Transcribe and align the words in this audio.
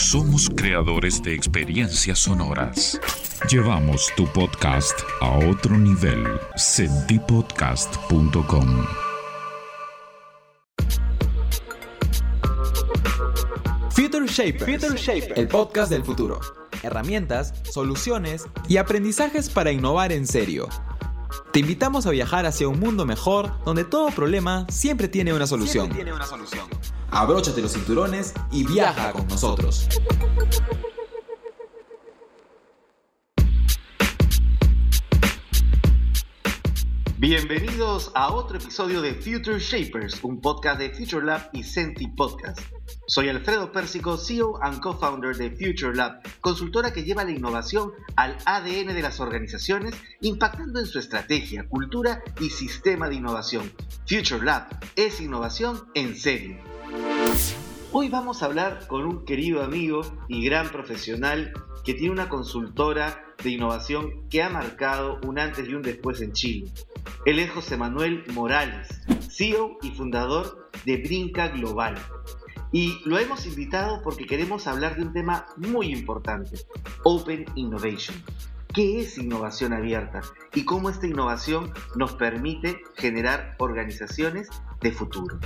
Somos 0.00 0.48
creadores 0.56 1.22
de 1.22 1.34
experiencias 1.34 2.20
sonoras. 2.20 2.98
Llevamos 3.50 4.10
tu 4.16 4.24
podcast 4.32 4.98
a 5.20 5.36
otro 5.46 5.76
nivel. 5.76 6.24
Sentipodcast.com. 6.56 8.86
Future 13.90 14.26
Shapers, 14.26 14.84
el 15.36 15.46
podcast 15.46 15.92
del 15.92 16.02
futuro. 16.02 16.40
Herramientas, 16.82 17.52
soluciones 17.70 18.46
y 18.68 18.78
aprendizajes 18.78 19.50
para 19.50 19.70
innovar 19.70 20.12
en 20.12 20.26
serio. 20.26 20.66
Te 21.52 21.60
invitamos 21.60 22.06
a 22.06 22.10
viajar 22.10 22.46
hacia 22.46 22.68
un 22.68 22.80
mundo 22.80 23.04
mejor 23.04 23.52
donde 23.66 23.84
todo 23.84 24.08
problema 24.08 24.66
siempre 24.70 25.08
tiene 25.08 25.34
una 25.34 25.46
solución. 25.46 25.90
Tiene 25.90 26.14
una 26.14 26.26
solución. 26.26 26.66
Abróchate 27.12 27.60
los 27.60 27.72
cinturones 27.72 28.32
y 28.52 28.64
viaja 28.64 29.12
con 29.12 29.26
nosotros. 29.26 29.88
Bienvenidos 37.18 38.12
a 38.14 38.32
otro 38.32 38.56
episodio 38.56 39.02
de 39.02 39.14
Future 39.14 39.58
Shapers, 39.58 40.24
un 40.24 40.40
podcast 40.40 40.78
de 40.78 40.90
Future 40.90 41.26
Lab 41.26 41.50
y 41.52 41.64
Senti 41.64 42.06
Podcast. 42.06 42.60
Soy 43.06 43.28
Alfredo 43.28 43.72
Pérsico, 43.72 44.16
CEO 44.16 44.58
and 44.62 44.80
co-founder 44.80 45.36
de 45.36 45.50
Future 45.50 45.94
Lab, 45.94 46.22
consultora 46.40 46.92
que 46.92 47.02
lleva 47.02 47.24
la 47.24 47.32
innovación 47.32 47.92
al 48.16 48.38
ADN 48.46 48.94
de 48.94 49.02
las 49.02 49.20
organizaciones, 49.20 49.94
impactando 50.22 50.80
en 50.80 50.86
su 50.86 50.98
estrategia, 50.98 51.68
cultura 51.68 52.22
y 52.40 52.50
sistema 52.50 53.08
de 53.08 53.16
innovación. 53.16 53.70
Future 54.08 54.42
Lab 54.42 54.68
es 54.96 55.20
innovación 55.20 55.82
en 55.94 56.16
serio. 56.16 56.70
Hoy 57.92 58.08
vamos 58.08 58.42
a 58.42 58.46
hablar 58.46 58.86
con 58.86 59.04
un 59.04 59.24
querido 59.24 59.62
amigo 59.62 60.02
y 60.28 60.44
gran 60.44 60.68
profesional 60.70 61.52
que 61.84 61.94
tiene 61.94 62.12
una 62.12 62.28
consultora 62.28 63.24
de 63.42 63.50
innovación 63.50 64.28
que 64.28 64.42
ha 64.42 64.48
marcado 64.48 65.18
un 65.26 65.38
antes 65.38 65.68
y 65.68 65.74
un 65.74 65.82
después 65.82 66.20
en 66.20 66.32
Chile. 66.32 66.70
Él 67.26 67.38
es 67.38 67.50
José 67.50 67.76
Manuel 67.76 68.24
Morales, 68.32 68.88
CEO 69.28 69.78
y 69.82 69.90
fundador 69.90 70.70
de 70.84 70.98
Brinca 70.98 71.48
Global. 71.48 71.96
Y 72.72 73.00
lo 73.04 73.18
hemos 73.18 73.46
invitado 73.46 74.02
porque 74.02 74.26
queremos 74.26 74.66
hablar 74.66 74.96
de 74.96 75.02
un 75.02 75.12
tema 75.12 75.46
muy 75.56 75.92
importante, 75.92 76.58
Open 77.02 77.44
Innovation. 77.56 78.16
¿Qué 78.72 79.00
es 79.00 79.18
innovación 79.18 79.72
abierta? 79.72 80.20
Y 80.54 80.64
cómo 80.64 80.90
esta 80.90 81.08
innovación 81.08 81.72
nos 81.96 82.14
permite 82.14 82.80
generar 82.94 83.56
organizaciones 83.58 84.48
de 84.80 84.92
futuro. 84.92 85.38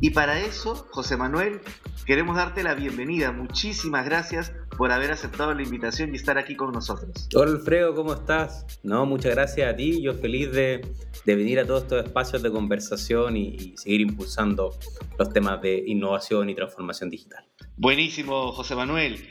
Y 0.00 0.10
para 0.10 0.40
eso, 0.40 0.86
José 0.90 1.16
Manuel, 1.16 1.60
queremos 2.06 2.36
darte 2.36 2.62
la 2.62 2.74
bienvenida. 2.74 3.32
Muchísimas 3.32 4.04
gracias 4.04 4.52
por 4.76 4.92
haber 4.92 5.10
aceptado 5.10 5.52
la 5.54 5.62
invitación 5.62 6.12
y 6.12 6.16
estar 6.16 6.38
aquí 6.38 6.54
con 6.54 6.70
nosotros. 6.70 7.28
Hola 7.34 7.50
Alfredo, 7.50 7.96
¿cómo 7.96 8.14
estás? 8.14 8.64
No, 8.84 9.06
muchas 9.06 9.34
gracias 9.34 9.72
a 9.72 9.74
ti. 9.74 10.00
Yo 10.00 10.14
feliz 10.14 10.52
de, 10.52 10.86
venir 11.26 11.58
a 11.58 11.66
todos 11.66 11.82
estos 11.82 12.04
espacios 12.04 12.42
de 12.42 12.52
conversación 12.52 13.36
y, 13.36 13.48
y 13.48 13.76
seguir 13.76 14.02
impulsando 14.02 14.78
los 15.18 15.32
temas 15.32 15.60
de 15.62 15.82
innovación 15.86 16.48
y 16.48 16.54
transformación 16.54 17.10
digital. 17.10 17.44
Buenísimo, 17.76 18.52
José 18.52 18.76
Manuel. 18.76 19.28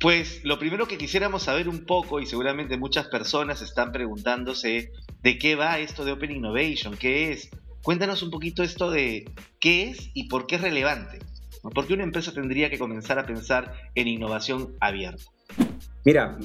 Pues 0.00 0.40
lo 0.44 0.58
primero 0.58 0.88
que 0.88 0.98
quisiéramos 0.98 1.44
saber 1.44 1.68
un 1.68 1.84
poco, 1.84 2.20
y 2.20 2.26
seguramente 2.26 2.76
muchas 2.78 3.06
personas 3.06 3.62
están 3.62 3.92
preguntándose 3.92 4.90
de 5.22 5.38
qué 5.38 5.54
va 5.54 5.78
esto 5.78 6.04
de 6.04 6.12
Open 6.12 6.32
Innovation, 6.32 6.96
qué 6.96 7.30
es, 7.32 7.50
Cuéntanos 7.82 8.22
un 8.22 8.30
poquito 8.30 8.62
esto 8.62 8.90
de 8.90 9.30
qué 9.58 9.90
es 9.90 10.10
y 10.12 10.28
por 10.28 10.46
qué 10.46 10.56
es 10.56 10.62
relevante. 10.62 11.18
¿Por 11.62 11.86
qué 11.86 11.94
una 11.94 12.04
empresa 12.04 12.32
tendría 12.32 12.70
que 12.70 12.78
comenzar 12.78 13.18
a 13.18 13.26
pensar 13.26 13.72
en 13.94 14.08
innovación 14.08 14.74
abierta? 14.80 15.24
Mira, 16.04 16.38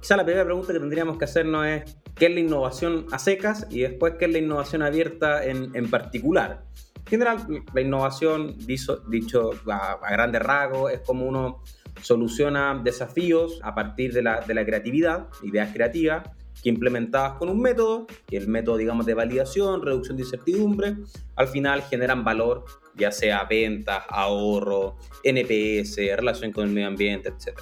quizá 0.00 0.16
la 0.16 0.24
primera 0.24 0.44
pregunta 0.44 0.72
que 0.72 0.78
tendríamos 0.78 1.18
que 1.18 1.24
hacernos 1.24 1.66
es 1.66 1.96
qué 2.14 2.26
es 2.26 2.34
la 2.34 2.40
innovación 2.40 3.06
a 3.12 3.18
secas 3.18 3.66
y 3.70 3.80
después 3.80 4.14
qué 4.18 4.26
es 4.26 4.32
la 4.32 4.38
innovación 4.38 4.82
abierta 4.82 5.44
en, 5.44 5.90
particular. 5.90 6.64
En 6.98 7.06
general, 7.06 7.46
la 7.72 7.80
innovación, 7.80 8.56
dicho, 8.66 8.98
dicho 9.08 9.50
a, 9.70 9.98
grandes 10.10 10.42
rasgos, 10.42 10.92
es 10.92 11.00
como 11.00 11.26
uno 11.26 11.62
soluciona 12.02 12.80
desafíos 12.82 13.60
a 13.62 13.74
partir 13.74 14.12
de 14.12 14.22
la, 14.22 14.40
de 14.40 14.54
la 14.54 14.64
creatividad, 14.64 15.28
ideas 15.42 15.72
creativas, 15.72 16.28
que 16.62 16.68
implementadas 16.68 17.38
con 17.38 17.48
un 17.48 17.60
método, 17.60 18.06
que 18.26 18.36
el 18.36 18.48
método, 18.48 18.76
digamos, 18.76 19.06
de 19.06 19.14
validación, 19.14 19.82
reducción 19.82 20.16
de 20.16 20.24
incertidumbre, 20.24 20.96
al 21.36 21.48
final 21.48 21.82
generan 21.82 22.24
valor, 22.24 22.64
ya 22.96 23.12
sea 23.12 23.44
ventas, 23.44 24.04
ahorro, 24.08 24.96
NPS, 25.24 25.96
relación 26.16 26.52
con 26.52 26.68
el 26.68 26.74
medio 26.74 26.88
ambiente, 26.88 27.30
etc. 27.30 27.58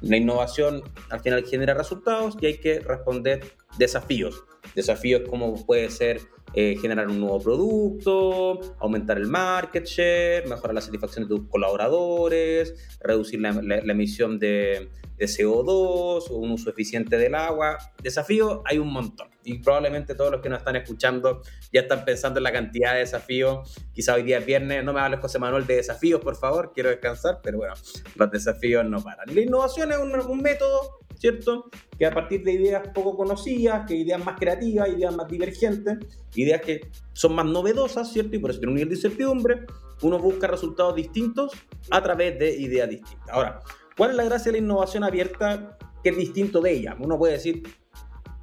La 0.00 0.16
innovación 0.16 0.82
al 1.10 1.20
final 1.20 1.44
genera 1.44 1.74
resultados 1.74 2.36
y 2.40 2.46
hay 2.46 2.58
que 2.58 2.80
responder 2.80 3.56
desafíos. 3.78 4.44
Desafíos 4.74 5.22
como 5.28 5.64
puede 5.64 5.90
ser 5.90 6.20
eh, 6.54 6.76
generar 6.80 7.08
un 7.08 7.20
nuevo 7.20 7.40
producto, 7.40 8.76
aumentar 8.78 9.18
el 9.18 9.26
market 9.26 9.84
share, 9.84 10.48
mejorar 10.48 10.74
la 10.74 10.80
satisfacción 10.80 11.28
de 11.28 11.36
tus 11.36 11.48
colaboradores, 11.48 12.96
reducir 13.00 13.40
la, 13.40 13.50
emisión 13.50 14.38
de, 14.38 14.88
de, 15.16 15.26
CO2, 15.26 16.30
un 16.30 16.50
uso 16.50 16.70
eficiente 16.70 17.16
del 17.16 17.34
agua. 17.34 17.78
Desafíos 18.02 18.60
hay 18.64 18.78
un 18.78 18.92
montón. 18.92 19.28
Y 19.44 19.58
probablemente 19.58 20.14
todos 20.14 20.32
los 20.32 20.40
que 20.40 20.48
nos 20.48 20.58
están 20.58 20.76
escuchando 20.76 21.42
ya 21.72 21.82
están 21.82 22.04
pensando 22.04 22.38
en 22.40 22.44
la 22.44 22.52
cantidad 22.52 22.94
de 22.94 23.00
desafíos. 23.00 23.76
Quizá 23.92 24.14
hoy 24.14 24.22
día 24.22 24.38
es 24.38 24.46
viernes, 24.46 24.84
no 24.84 24.92
me 24.92 25.00
hables 25.00 25.20
José 25.20 25.38
Manuel 25.38 25.66
de 25.66 25.76
desafíos, 25.76 26.20
por 26.20 26.36
favor, 26.36 26.72
quiero 26.74 26.90
descansar, 26.90 27.40
pero 27.42 27.58
bueno, 27.58 27.74
los 28.16 28.30
desafíos 28.30 28.84
no 28.84 29.02
paran. 29.02 29.34
La 29.34 29.40
innovación 29.40 29.92
es 29.92 29.98
un, 29.98 30.14
un 30.14 30.42
método 30.42 31.06
¿cierto? 31.18 31.70
Que 31.98 32.06
a 32.06 32.10
partir 32.10 32.42
de 32.42 32.52
ideas 32.52 32.88
poco 32.94 33.16
conocidas, 33.16 33.86
que 33.86 33.94
ideas 33.94 34.24
más 34.24 34.38
creativas, 34.38 34.88
ideas 34.88 35.14
más 35.14 35.28
divergentes, 35.28 35.98
ideas 36.34 36.60
que 36.60 36.90
son 37.12 37.34
más 37.34 37.46
novedosas, 37.46 38.12
¿cierto? 38.12 38.36
Y 38.36 38.38
por 38.38 38.50
eso 38.50 38.60
tiene 38.60 38.72
un 38.72 38.76
nivel 38.76 38.90
de 38.90 38.94
incertidumbre, 38.96 39.66
uno 40.02 40.18
busca 40.18 40.46
resultados 40.46 40.94
distintos 40.94 41.52
a 41.90 42.02
través 42.02 42.38
de 42.38 42.54
ideas 42.56 42.88
distintas. 42.88 43.28
Ahora, 43.30 43.60
¿cuál 43.96 44.10
es 44.10 44.16
la 44.16 44.24
gracia 44.24 44.52
de 44.52 44.58
la 44.58 44.64
innovación 44.64 45.04
abierta 45.04 45.78
que 46.02 46.10
es 46.10 46.16
distinto 46.16 46.60
de 46.60 46.72
ella? 46.72 46.96
Uno 46.98 47.18
puede 47.18 47.34
decir, 47.34 47.62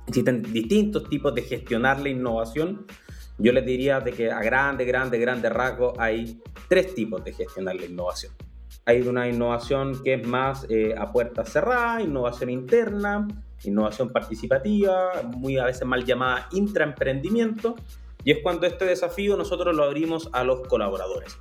existen 0.07 0.41
distintos 0.41 1.09
tipos 1.09 1.33
de 1.33 1.43
gestionar 1.43 1.99
la 1.99 2.09
innovación. 2.09 2.85
Yo 3.37 3.51
les 3.51 3.65
diría 3.65 3.99
de 3.99 4.11
que 4.11 4.31
a 4.31 4.41
grande, 4.41 4.85
grande, 4.85 5.17
grande 5.17 5.49
rasgos 5.49 5.93
hay 5.97 6.41
tres 6.67 6.93
tipos 6.93 7.23
de 7.23 7.33
gestionar 7.33 7.75
la 7.75 7.85
innovación. 7.85 8.33
Hay 8.85 9.01
una 9.07 9.29
innovación 9.29 10.03
que 10.03 10.15
es 10.15 10.27
más 10.27 10.65
eh, 10.69 10.93
a 10.97 11.11
puerta 11.11 11.45
cerrada, 11.45 12.01
innovación 12.01 12.49
interna, 12.49 13.27
innovación 13.63 14.09
participativa, 14.09 15.23
muy 15.37 15.57
a 15.57 15.65
veces 15.65 15.85
mal 15.85 16.03
llamada 16.03 16.49
intraemprendimiento, 16.51 17.75
y 18.25 18.31
es 18.31 18.39
cuando 18.43 18.67
este 18.67 18.85
desafío 18.85 19.37
nosotros 19.37 19.75
lo 19.75 19.83
abrimos 19.83 20.29
a 20.33 20.43
los 20.43 20.67
colaboradores. 20.67 21.37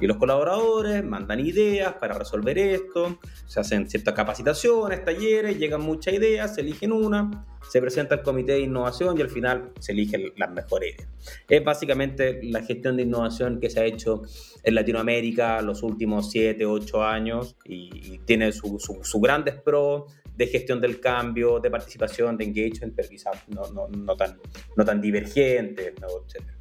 Y 0.00 0.06
los 0.06 0.16
colaboradores 0.16 1.04
mandan 1.04 1.38
ideas 1.38 1.94
para 1.94 2.18
resolver 2.18 2.58
esto, 2.58 3.20
se 3.46 3.60
hacen 3.60 3.88
ciertas 3.88 4.14
capacitaciones, 4.14 5.04
talleres, 5.04 5.56
llegan 5.56 5.82
muchas 5.82 6.14
ideas, 6.14 6.54
se 6.54 6.62
eligen 6.62 6.90
una, 6.90 7.46
se 7.70 7.80
presenta 7.80 8.16
al 8.16 8.22
comité 8.22 8.52
de 8.52 8.60
innovación 8.60 9.16
y 9.16 9.22
al 9.22 9.30
final 9.30 9.72
se 9.78 9.92
eligen 9.92 10.32
las 10.36 10.50
mejores 10.50 10.94
ideas. 10.94 11.08
Es 11.48 11.64
básicamente 11.64 12.40
la 12.42 12.62
gestión 12.62 12.96
de 12.96 13.04
innovación 13.04 13.60
que 13.60 13.70
se 13.70 13.80
ha 13.80 13.84
hecho 13.84 14.22
en 14.64 14.74
Latinoamérica 14.74 15.62
los 15.62 15.82
últimos 15.82 16.30
7, 16.30 16.66
8 16.66 17.04
años 17.04 17.56
y, 17.64 18.18
tiene 18.24 18.52
sus 18.52 18.82
su, 18.82 19.20
grandes 19.20 19.54
pros 19.54 20.12
de 20.36 20.46
gestión 20.48 20.80
del 20.80 20.98
cambio, 21.00 21.60
de 21.60 21.70
participación, 21.70 22.36
de 22.36 22.44
engagement, 22.44 22.94
pero 22.96 23.08
quizás 23.08 23.48
no, 23.48 23.70
no, 23.72 23.86
no, 23.88 24.16
tan, 24.16 24.38
no 24.76 24.84
tan 24.84 25.00
divergentes, 25.00 25.94
¿no? 26.00 26.08
etc. 26.26 26.53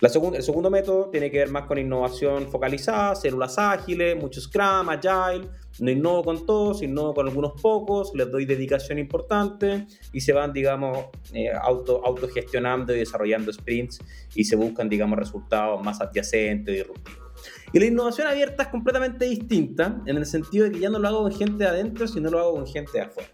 La 0.00 0.08
el 0.08 0.42
segundo 0.42 0.70
método 0.70 1.10
tiene 1.10 1.30
que 1.30 1.38
ver 1.38 1.50
más 1.50 1.66
con 1.66 1.78
innovación 1.78 2.48
focalizada, 2.48 3.14
células 3.14 3.58
ágiles, 3.58 4.16
mucho 4.16 4.40
Scrum, 4.40 4.88
Agile. 4.88 5.48
No 5.78 5.90
innovo 5.90 6.24
con 6.24 6.46
todos, 6.46 6.82
innovo 6.82 7.12
con 7.12 7.28
algunos 7.28 7.60
pocos, 7.60 8.12
les 8.14 8.30
doy 8.30 8.46
dedicación 8.46 8.98
importante 8.98 9.86
y 10.12 10.22
se 10.22 10.32
van, 10.32 10.52
digamos, 10.52 11.06
eh, 11.34 11.50
auto, 11.52 12.00
autogestionando 12.04 12.94
y 12.94 13.00
desarrollando 13.00 13.52
sprints 13.52 13.98
y 14.34 14.44
se 14.44 14.56
buscan, 14.56 14.88
digamos, 14.88 15.18
resultados 15.18 15.82
más 15.84 16.00
adyacentes 16.00 16.74
y 16.74 16.78
disruptivos. 16.78 17.26
Y 17.72 17.78
la 17.78 17.86
innovación 17.86 18.26
abierta 18.26 18.62
es 18.62 18.68
completamente 18.70 19.26
distinta 19.26 20.00
en 20.06 20.16
el 20.16 20.24
sentido 20.24 20.64
de 20.64 20.72
que 20.72 20.80
ya 20.80 20.88
no 20.88 20.98
lo 20.98 21.08
hago 21.08 21.22
con 21.24 21.32
gente 21.32 21.64
de 21.64 21.68
adentro, 21.68 22.08
sino 22.08 22.30
lo 22.30 22.38
hago 22.38 22.52
con 22.54 22.66
gente 22.66 22.92
de 22.94 23.00
afuera 23.02 23.28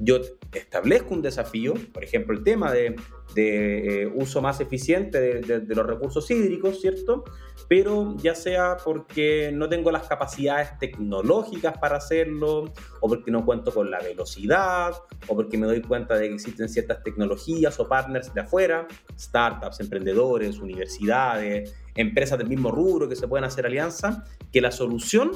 yo 0.00 0.20
establezco 0.52 1.14
un 1.14 1.22
desafío, 1.22 1.74
por 1.92 2.04
ejemplo, 2.04 2.36
el 2.36 2.42
tema 2.42 2.72
de, 2.72 2.96
eh, 3.36 4.10
uso 4.14 4.40
más 4.40 4.60
eficiente 4.60 5.20
de, 5.20 5.60
de, 5.60 5.74
los 5.74 5.86
recursos 5.86 6.30
hídricos, 6.30 6.80
¿cierto? 6.80 7.24
Pero 7.68 8.16
ya 8.16 8.34
sea 8.34 8.78
porque 8.82 9.50
no 9.52 9.68
tengo 9.68 9.90
las 9.90 10.08
capacidades 10.08 10.78
tecnológicas 10.78 11.78
para 11.78 11.98
hacerlo, 11.98 12.72
o 13.00 13.08
porque 13.08 13.30
no 13.30 13.44
cuento 13.44 13.72
con 13.72 13.90
la 13.90 14.00
velocidad, 14.00 14.94
o 15.26 15.36
porque 15.36 15.58
me 15.58 15.66
doy 15.66 15.82
cuenta 15.82 16.16
de 16.16 16.28
que 16.28 16.34
existen 16.34 16.68
ciertas 16.68 17.02
tecnologías 17.02 17.78
o 17.78 17.88
partners 17.88 18.32
de 18.32 18.40
afuera, 18.40 18.86
startups, 19.18 19.80
emprendedores, 19.80 20.58
universidades, 20.58 21.74
empresas 21.94 22.38
del 22.38 22.48
mismo 22.48 22.70
rubro 22.70 23.08
que 23.08 23.16
se 23.16 23.28
pueden 23.28 23.44
hacer 23.44 23.66
alianza, 23.66 24.24
que 24.52 24.60
la 24.60 24.70
solución 24.70 25.32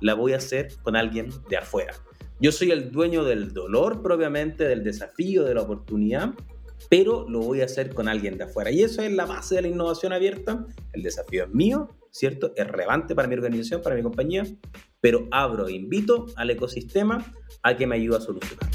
la 0.00 0.14
voy 0.14 0.32
a 0.32 0.36
hacer 0.36 0.68
con 0.82 0.96
alguien 0.96 1.30
de 1.48 1.56
afuera. 1.56 1.94
Yo 2.40 2.50
soy 2.52 2.70
el 2.70 2.90
dueño 2.90 3.24
del 3.24 3.52
dolor 3.52 4.02
propiamente, 4.02 4.64
del 4.64 4.82
desafío, 4.82 5.44
de 5.44 5.54
la 5.54 5.62
oportunidad, 5.62 6.34
pero 6.90 7.28
lo 7.28 7.40
voy 7.40 7.60
a 7.60 7.66
hacer 7.66 7.94
con 7.94 8.08
alguien 8.08 8.36
de 8.36 8.44
afuera. 8.44 8.70
Y 8.70 8.82
eso 8.82 9.02
es 9.02 9.12
la 9.12 9.26
base 9.26 9.56
de 9.56 9.62
la 9.62 9.68
innovación 9.68 10.12
abierta. 10.12 10.66
El 10.92 11.02
desafío 11.02 11.44
es 11.44 11.50
mío, 11.54 11.88
¿cierto? 12.10 12.52
Es 12.56 12.66
relevante 12.66 13.14
para 13.14 13.28
mi 13.28 13.34
organización, 13.34 13.82
para 13.82 13.94
mi 13.94 14.02
compañía, 14.02 14.44
pero 15.00 15.28
abro 15.30 15.68
e 15.68 15.72
invito 15.72 16.26
al 16.36 16.50
ecosistema 16.50 17.24
a 17.62 17.76
que 17.76 17.86
me 17.86 17.96
ayude 17.96 18.16
a 18.16 18.20
solucionar. 18.20 18.70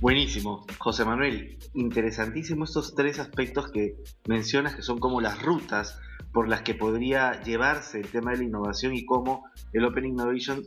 Buenísimo, 0.00 0.66
José 0.78 1.04
Manuel. 1.04 1.58
Interesantísimo 1.74 2.64
estos 2.64 2.94
tres 2.94 3.18
aspectos 3.18 3.70
que 3.70 3.96
mencionas 4.28 4.74
que 4.74 4.82
son 4.82 4.98
como 4.98 5.20
las 5.20 5.42
rutas 5.42 5.98
por 6.32 6.48
las 6.48 6.62
que 6.62 6.74
podría 6.74 7.40
llevarse 7.42 8.00
el 8.00 8.08
tema 8.08 8.32
de 8.32 8.38
la 8.38 8.44
innovación 8.44 8.94
y 8.94 9.06
cómo 9.06 9.44
el 9.72 9.84
Open 9.84 10.04
Innovation 10.04 10.64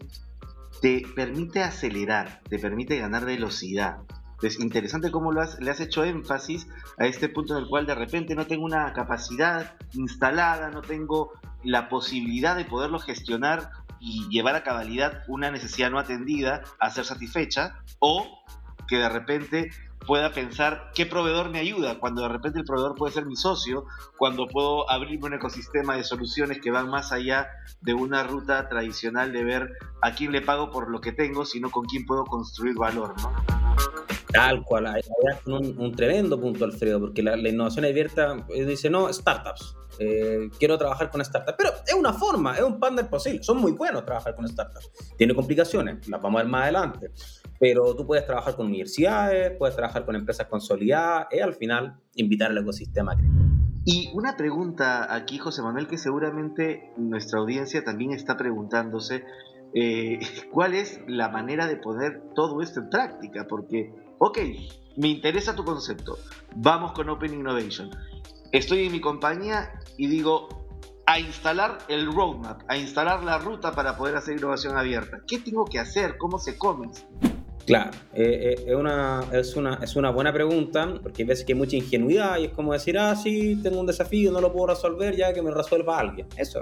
te 0.81 1.03
permite 1.15 1.63
acelerar, 1.63 2.41
te 2.49 2.59
permite 2.59 2.97
ganar 2.97 3.25
velocidad. 3.25 3.97
Es 4.41 4.59
interesante 4.59 5.09
cómo 5.09 5.31
lo 5.31 5.41
le 5.59 5.71
has 5.71 5.79
hecho 5.79 6.03
énfasis 6.03 6.67
a 6.99 7.07
este 7.07 7.27
punto 7.27 7.57
en 7.57 7.63
el 7.63 7.69
cual 7.69 7.87
de 7.87 7.95
repente 7.95 8.35
no 8.35 8.45
tengo 8.45 8.65
una 8.65 8.93
capacidad 8.93 9.75
instalada, 9.93 10.69
no 10.69 10.81
tengo 10.81 11.31
la 11.63 11.89
posibilidad 11.89 12.55
de 12.55 12.65
poderlo 12.65 12.99
gestionar 12.99 13.71
y 13.99 14.27
llevar 14.29 14.55
a 14.55 14.63
cabalidad 14.63 15.23
una 15.27 15.49
necesidad 15.49 15.89
no 15.89 15.97
atendida 15.97 16.61
a 16.79 16.91
ser 16.91 17.05
satisfecha, 17.05 17.79
o 17.99 18.43
que 18.87 18.97
de 18.97 19.09
repente 19.09 19.71
pueda 20.05 20.31
pensar 20.31 20.91
qué 20.93 21.05
proveedor 21.05 21.49
me 21.49 21.59
ayuda, 21.59 21.99
cuando 21.99 22.21
de 22.21 22.29
repente 22.29 22.59
el 22.59 22.65
proveedor 22.65 22.95
puede 22.95 23.13
ser 23.13 23.25
mi 23.25 23.35
socio, 23.35 23.85
cuando 24.17 24.47
puedo 24.47 24.89
abrirme 24.89 25.27
un 25.27 25.33
ecosistema 25.33 25.95
de 25.95 26.03
soluciones 26.03 26.59
que 26.61 26.71
van 26.71 26.89
más 26.89 27.11
allá 27.11 27.47
de 27.81 27.93
una 27.93 28.23
ruta 28.23 28.69
tradicional 28.69 29.33
de 29.33 29.43
ver 29.43 29.73
a 30.01 30.11
quién 30.13 30.31
le 30.31 30.41
pago 30.41 30.71
por 30.71 30.89
lo 30.89 31.01
que 31.01 31.11
tengo, 31.11 31.45
sino 31.45 31.71
con 31.71 31.85
quién 31.85 32.05
puedo 32.05 32.25
construir 32.25 32.75
valor, 32.75 33.13
¿no? 33.21 33.67
Tal 34.31 34.63
cual, 34.63 35.01
un, 35.45 35.75
un 35.79 35.95
tremendo 35.95 36.39
punto, 36.39 36.65
Alfredo, 36.65 36.99
porque 36.99 37.23
la, 37.23 37.37
innovación 37.37 37.85
abierta 37.85 38.45
eh, 38.49 38.65
dice, 38.65 38.89
no, 38.89 39.11
startups, 39.11 39.75
eh, 39.99 40.49
quiero 40.59 40.77
trabajar 40.77 41.09
con 41.09 41.23
startups, 41.23 41.55
pero 41.57 41.71
es 41.85 41.93
una 41.93 42.11
forma, 42.13 42.55
es 42.55 42.61
un 42.61 42.79
partner 42.79 43.09
posible, 43.09 43.41
son 43.41 43.57
muy 43.57 43.71
buenos 43.71 44.05
trabajar 44.05 44.35
con 44.35 44.47
startups, 44.47 44.91
tiene 45.17 45.33
complicaciones, 45.33 46.07
las 46.09 46.21
vamos 46.21 46.39
a 46.39 46.43
ver 46.43 46.51
más 46.51 46.63
adelante, 46.63 47.11
pero 47.59 47.95
tú 47.95 48.05
puedes 48.05 48.25
trabajar 48.25 48.55
con 48.55 48.67
universidades, 48.67 49.53
puedes 49.57 49.75
trabajar 49.75 50.05
con 50.05 50.15
empresas 50.15 50.47
consolidadas 50.47 51.27
y 51.31 51.39
al 51.39 51.53
final 51.53 51.99
invitar 52.15 52.51
al 52.51 52.57
ecosistema 52.57 53.13
a 53.13 53.17
Y 53.85 54.11
una 54.13 54.37
pregunta 54.37 55.13
aquí, 55.13 55.37
José 55.37 55.61
Manuel, 55.61 55.87
que 55.87 55.97
seguramente 55.97 56.91
nuestra 56.97 57.39
audiencia 57.39 57.83
también 57.83 58.11
está 58.11 58.37
preguntándose, 58.37 59.23
eh, 59.73 60.19
¿cuál 60.51 60.75
es 60.75 60.99
la 61.07 61.29
manera 61.29 61.67
de 61.67 61.77
poner 61.77 62.21
todo 62.35 62.61
esto 62.61 62.81
en 62.81 62.89
práctica? 62.89 63.45
Porque, 63.47 63.91
ok, 64.19 64.39
me 64.97 65.07
interesa 65.07 65.55
tu 65.55 65.63
concepto, 65.63 66.17
vamos 66.55 66.91
con 66.91 67.09
Open 67.09 67.33
Innovation. 67.33 67.89
Estoy 68.51 68.85
en 68.85 68.91
mi 68.91 69.01
compañía 69.01 69.71
y 69.97 70.07
digo, 70.07 70.47
a 71.05 71.19
instalar 71.19 71.77
el 71.87 72.11
roadmap, 72.11 72.61
a 72.67 72.77
instalar 72.77 73.23
la 73.23 73.37
ruta 73.37 73.71
para 73.71 73.95
poder 73.95 74.17
hacer 74.17 74.37
innovación 74.37 74.77
abierta. 74.77 75.21
¿Qué 75.25 75.39
tengo 75.39 75.65
que 75.65 75.79
hacer? 75.79 76.17
¿Cómo 76.17 76.37
se 76.37 76.57
come? 76.57 76.89
Claro, 77.67 77.91
eh, 78.13 78.55
eh, 78.55 78.63
es, 78.65 78.75
una, 78.75 79.25
es, 79.33 79.55
una, 79.57 79.79
es 79.83 79.97
una 79.97 80.09
buena 80.09 80.31
pregunta, 80.31 80.87
porque 81.03 81.23
hay 81.23 81.27
veces 81.27 81.43
que 81.43 81.51
hay 81.51 81.59
mucha 81.59 81.75
ingenuidad 81.75 82.37
y 82.37 82.45
es 82.45 82.51
como 82.51 82.71
decir, 82.71 82.97
ah, 82.97 83.13
sí, 83.13 83.59
tengo 83.61 83.81
un 83.81 83.85
desafío, 83.85 84.31
no 84.31 84.39
lo 84.39 84.53
puedo 84.53 84.67
resolver, 84.67 85.13
ya 85.17 85.33
que 85.33 85.41
me 85.41 85.51
resuelva 85.51 85.99
alguien. 85.99 86.27
Eso, 86.37 86.61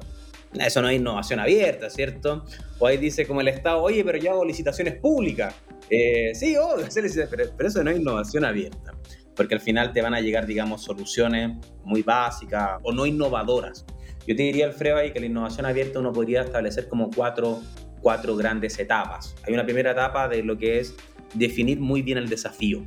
eso 0.51 0.81
no 0.81 0.89
es 0.89 0.95
innovación 0.95 1.39
abierta, 1.39 1.91
¿cierto? 1.91 2.43
O 2.79 2.87
ahí 2.87 2.97
dice 2.97 3.27
como 3.27 3.41
el 3.41 3.49
Estado, 3.49 3.83
oye, 3.83 4.03
pero 4.03 4.17
yo 4.17 4.31
hago 4.31 4.43
licitaciones 4.43 4.95
públicas. 4.95 5.53
Eh, 5.91 6.31
sí, 6.33 6.57
oh, 6.57 6.75
pero, 7.29 7.51
pero 7.55 7.69
eso 7.69 7.83
no 7.83 7.91
es 7.91 7.99
innovación 7.99 8.43
abierta, 8.43 8.95
porque 9.35 9.53
al 9.53 9.61
final 9.61 9.93
te 9.93 10.01
van 10.01 10.15
a 10.15 10.21
llegar, 10.21 10.47
digamos, 10.47 10.83
soluciones 10.83 11.51
muy 11.83 12.01
básicas 12.01 12.79
o 12.81 12.91
no 12.91 13.05
innovadoras. 13.05 13.85
Yo 14.25 14.35
te 14.35 14.41
diría, 14.41 14.65
Alfredo, 14.65 14.97
ahí 14.97 15.11
que 15.11 15.19
la 15.19 15.27
innovación 15.27 15.67
abierta 15.67 15.99
uno 15.99 16.11
podría 16.11 16.41
establecer 16.41 16.87
como 16.87 17.11
cuatro 17.11 17.61
cuatro 18.05 18.35
grandes 18.35 18.77
etapas. 18.77 19.35
Hay 19.47 19.55
una 19.55 19.63
primera 19.63 19.89
etapa 19.89 20.27
de 20.27 20.43
lo 20.43 20.59
que 20.59 20.77
es 20.77 20.95
definir 21.33 21.79
muy 21.79 22.03
bien 22.03 22.19
el 22.19 22.29
desafío. 22.29 22.83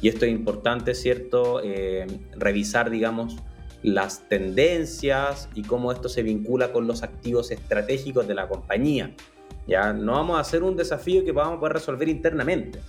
Y 0.00 0.08
esto 0.08 0.24
es 0.24 0.30
importante, 0.30 0.94
¿cierto? 0.94 1.60
Eh, 1.62 2.06
revisar, 2.34 2.88
digamos, 2.88 3.36
las 3.82 4.26
tendencias 4.26 5.50
y 5.54 5.64
cómo 5.64 5.92
esto 5.92 6.08
se 6.08 6.22
vincula 6.22 6.72
con 6.72 6.86
los 6.86 7.02
activos 7.02 7.50
estratégicos 7.50 8.26
de 8.26 8.34
la 8.36 8.48
compañía. 8.48 9.14
Ya 9.66 9.92
no 9.92 10.12
vamos 10.12 10.38
a 10.38 10.40
hacer 10.40 10.62
un 10.62 10.76
desafío 10.76 11.26
que 11.26 11.32
vamos 11.32 11.58
a 11.58 11.60
poder 11.60 11.74
resolver 11.74 12.08
internamente. 12.08 12.80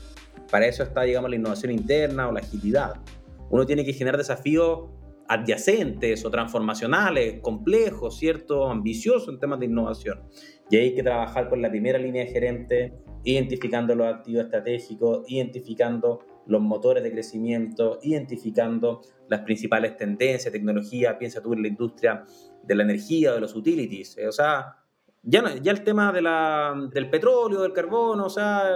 Para 0.49 0.67
eso 0.67 0.81
está, 0.81 1.01
digamos, 1.01 1.29
la 1.29 1.35
innovación 1.35 1.73
interna 1.73 2.29
o 2.29 2.31
la 2.31 2.39
agilidad. 2.39 3.01
Uno 3.49 3.65
tiene 3.65 3.83
que 3.83 3.91
generar 3.91 4.17
desafíos 4.17 4.91
adyacentes 5.27 6.23
o 6.23 6.31
transformacionales, 6.31 7.41
complejos, 7.41 8.17
¿cierto? 8.17 8.69
Ambiciosos 8.69 9.27
en 9.27 9.39
temas 9.39 9.59
de 9.59 9.65
innovación. 9.65 10.21
Y 10.69 10.77
hay 10.77 10.95
que 10.95 11.03
trabajar 11.03 11.49
con 11.49 11.61
la 11.61 11.69
primera 11.69 11.99
línea 11.99 12.25
de 12.25 12.31
gerente, 12.31 12.93
identificando 13.23 13.95
los 13.95 14.07
activos 14.07 14.45
estratégicos, 14.45 15.23
identificando 15.27 16.25
los 16.47 16.61
motores 16.61 17.03
de 17.03 17.11
crecimiento, 17.11 17.99
identificando 18.03 19.01
las 19.27 19.41
principales 19.41 19.97
tendencias, 19.97 20.51
tecnología, 20.51 21.17
piensa 21.17 21.41
tú 21.41 21.53
en 21.53 21.61
la 21.61 21.67
industria 21.67 22.23
de 22.63 22.75
la 22.75 22.83
energía, 22.83 23.33
de 23.33 23.41
los 23.41 23.55
utilities, 23.55 24.17
o 24.27 24.31
sea, 24.31 24.77
ya, 25.23 25.43
ya 25.61 25.71
el 25.71 25.83
tema 25.83 26.11
de 26.11 26.21
la, 26.21 26.73
del 26.93 27.09
petróleo, 27.09 27.61
del 27.61 27.73
carbono, 27.73 28.25
o 28.25 28.29
sea, 28.29 28.75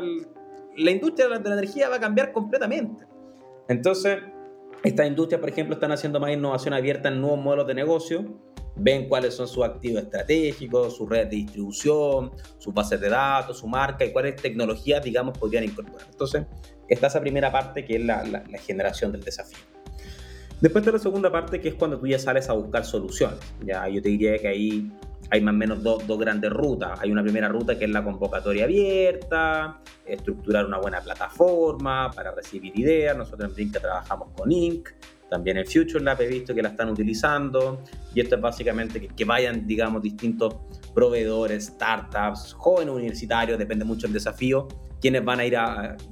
la 0.77 0.91
industria 0.91 1.27
de 1.27 1.49
la 1.49 1.55
energía 1.55 1.89
va 1.89 1.97
a 1.97 1.99
cambiar 1.99 2.31
completamente. 2.31 3.05
Entonces, 3.67 4.17
estas 4.83 5.07
industrias, 5.07 5.39
por 5.39 5.49
ejemplo, 5.49 5.75
están 5.75 5.91
haciendo 5.91 6.19
más 6.19 6.31
innovación 6.31 6.73
abierta 6.73 7.09
en 7.09 7.21
nuevos 7.21 7.39
modelos 7.39 7.67
de 7.67 7.75
negocio, 7.75 8.25
ven 8.75 9.07
cuáles 9.07 9.33
son 9.33 9.47
sus 9.47 9.63
activos 9.63 10.03
estratégicos, 10.03 10.95
su 10.95 11.05
red 11.05 11.27
de 11.27 11.37
distribución, 11.37 12.31
sus 12.57 12.73
bases 12.73 12.99
de 13.01 13.09
datos, 13.09 13.59
su 13.59 13.67
marca 13.67 14.05
y 14.05 14.11
cuáles 14.11 14.35
tecnologías, 14.35 15.03
digamos, 15.03 15.37
podrían 15.37 15.63
incorporar. 15.63 16.07
Entonces, 16.09 16.45
está 16.87 17.07
esa 17.07 17.21
primera 17.21 17.51
parte 17.51 17.85
que 17.85 17.95
es 17.95 18.03
la, 18.03 18.23
la, 18.23 18.59
generación 18.59 19.11
del 19.11 19.23
desafío. 19.23 19.59
Después 20.61 20.81
está 20.81 20.91
la 20.91 20.99
segunda 20.99 21.31
parte 21.31 21.61
que 21.61 21.69
es 21.69 21.75
cuando 21.75 21.99
tú 21.99 22.07
ya 22.07 22.19
sales 22.19 22.49
a 22.49 22.53
buscar 22.53 22.85
soluciones. 22.85 23.39
Ya, 23.65 23.87
yo 23.87 24.01
te 24.01 24.09
diría 24.09 24.37
que 24.37 24.47
ahí 24.47 24.91
hay 25.31 25.41
más 25.41 25.53
o 25.53 25.57
menos 25.57 25.83
dos, 25.83 26.05
dos, 26.07 26.19
grandes 26.19 26.51
rutas. 26.51 26.99
Hay 26.99 27.11
una 27.11 27.21
primera 27.21 27.47
ruta 27.47 27.77
que 27.77 27.85
es 27.85 27.91
la 27.91 28.03
convocatoria 28.03 28.63
abierta, 28.65 29.79
estructurar 30.05 30.65
una 30.65 30.79
buena 30.79 31.01
plataforma 31.01 32.11
para 32.11 32.31
recibir 32.31 32.77
ideas. 32.77 33.15
Nosotros 33.15 33.49
en 33.49 33.55
Brinca 33.55 33.79
trabajamos 33.79 34.29
con 34.35 34.51
Inc. 34.51 34.89
También 35.29 35.57
el 35.57 35.65
Future 35.65 36.03
Lab 36.03 36.21
he 36.21 36.27
visto 36.27 36.55
que 36.55 36.61
la 36.61 36.69
están 36.69 36.89
utilizando. 36.89 37.83
Y 38.13 38.21
esto 38.21 38.35
es 38.35 38.41
básicamente 38.41 38.99
que, 38.99 39.07
que 39.07 39.25
vayan, 39.25 39.67
digamos, 39.67 40.01
distintos 40.01 40.55
proveedores, 40.93 41.67
startups, 41.67 42.53
jóvenes 42.53 42.95
universitarios, 42.95 43.57
depende 43.59 43.85
mucho 43.85 44.07
del 44.07 44.13
desafío, 44.13 44.67
quienes 44.99 45.23
van 45.23 45.39
a 45.39 45.45
ir 45.45 45.57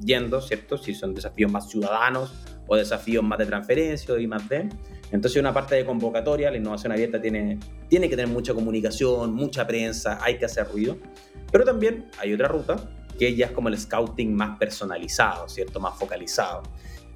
yendo, 0.04 0.42
¿cierto? 0.42 0.78
Si 0.78 0.94
son 0.94 1.14
desafíos 1.14 1.52
más 1.52 1.70
ciudadanos 1.70 2.34
o 2.68 2.76
desafíos 2.76 3.24
más 3.24 3.40
de 3.40 3.46
transferencia 3.46 4.20
y 4.20 4.28
más 4.28 4.48
de. 4.48 4.70
Entonces, 5.12 5.40
una 5.40 5.54
parte 5.54 5.76
de 5.76 5.86
convocatoria, 5.86 6.52
la 6.52 6.58
innovación 6.58 6.92
abierta 6.92 7.22
tiene, 7.22 7.60
tiene 7.88 8.10
que 8.10 8.16
tener 8.16 8.32
mucha 8.32 8.54
comunicación, 8.54 9.34
mucha 9.34 9.66
prensa, 9.66 10.20
hay 10.22 10.38
que 10.38 10.46
hacer 10.46 10.68
ruido. 10.68 10.98
Pero 11.52 11.64
también 11.64 12.10
hay 12.20 12.34
otra 12.34 12.48
ruta 12.48 12.76
que 13.18 13.36
ya 13.36 13.48
es 13.48 13.52
como 13.52 13.70
el 13.70 13.78
scouting 13.78 14.36
más 14.36 14.58
personalizado, 14.58 15.48
¿cierto? 15.48 15.80
Más 15.80 15.98
focalizado. 15.98 16.64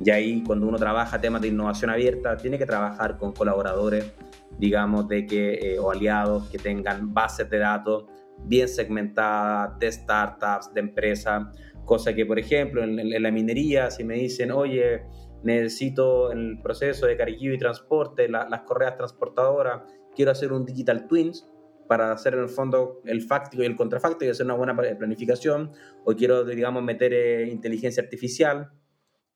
Y 0.04 0.10
ahí, 0.10 0.44
cuando 0.44 0.68
uno 0.68 0.78
trabaja 0.78 1.22
temas 1.22 1.42
de 1.42 1.50
innovación 1.50 1.92
abierta, 1.92 2.36
tiene 2.38 2.58
que 2.58 2.66
trabajar 2.66 3.18
con 3.18 3.34
colaboradores, 3.34 4.12
digamos, 4.58 5.08
de 5.08 5.26
que, 5.28 5.54
eh, 5.54 5.80
o 5.80 5.92
aliados 5.92 6.50
que 6.50 6.58
tengan 6.58 7.14
bases 7.14 7.50
de 7.50 7.60
datos 7.60 8.06
bien 8.44 8.68
segmentadas 8.68 9.78
de 9.78 9.92
startups, 9.92 10.74
de 10.74 10.80
empresas, 10.80 11.44
cosa 11.86 12.14
que, 12.14 12.26
por 12.26 12.40
ejemplo, 12.40 12.84
en, 12.84 13.22
la 13.22 13.32
minería, 13.32 13.92
si 13.92 14.04
me 14.04 14.16
dicen, 14.16 14.52
oye, 14.52 15.04
necesito 15.44 16.32
en 16.32 16.40
el 16.40 16.62
proceso 16.62 17.06
de 17.06 17.16
carguillo 17.16 17.54
y 17.54 17.60
transporte, 17.60 18.28
las 18.28 18.62
correas 18.62 18.98
transportadoras, 18.98 19.84
quiero 20.16 20.32
hacer 20.32 20.52
un 20.52 20.66
digital 20.66 21.08
twins 21.08 21.48
para 21.88 22.12
hacer 22.12 22.34
en 22.34 22.42
el 22.42 22.50
fondo 22.50 23.02
el 23.06 23.22
fáctico 23.22 23.62
y 23.62 23.66
el 23.66 23.76
contrafáctico 23.76 24.26
y 24.26 24.30
hacer 24.30 24.46
una 24.46 24.56
buena 24.56 24.76
planificación, 24.76 25.72
o 26.06 26.16
quiero, 26.16 26.44
digamos, 26.44 26.82
meter 26.82 27.14
eh, 27.14 27.50
inteligencia 27.50 28.02
artificial, 28.02 28.72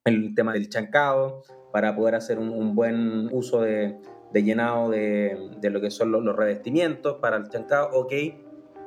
el 0.06 0.36
tema 0.36 0.54
del 0.54 0.70
chancado, 0.70 1.42
para 1.74 1.96
poder 1.96 2.16
hacer 2.16 2.38
un, 2.38 2.76
buen 2.76 3.28
uso 3.34 3.62
de, 3.62 3.98
llenado 4.34 4.92
de, 4.92 5.60
lo 5.64 5.82
que 5.82 5.90
son 5.90 6.12
los, 6.12 6.24
revestimientos 6.36 7.18
para 7.20 7.38
el 7.38 7.50
chancado, 7.50 7.90
ok, 7.94 8.14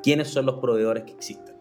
¿quiénes 0.03 0.29
son 0.29 0.47
los 0.47 0.61
proveedores 0.61 1.03
que 1.03 1.13
existen? 1.13 1.57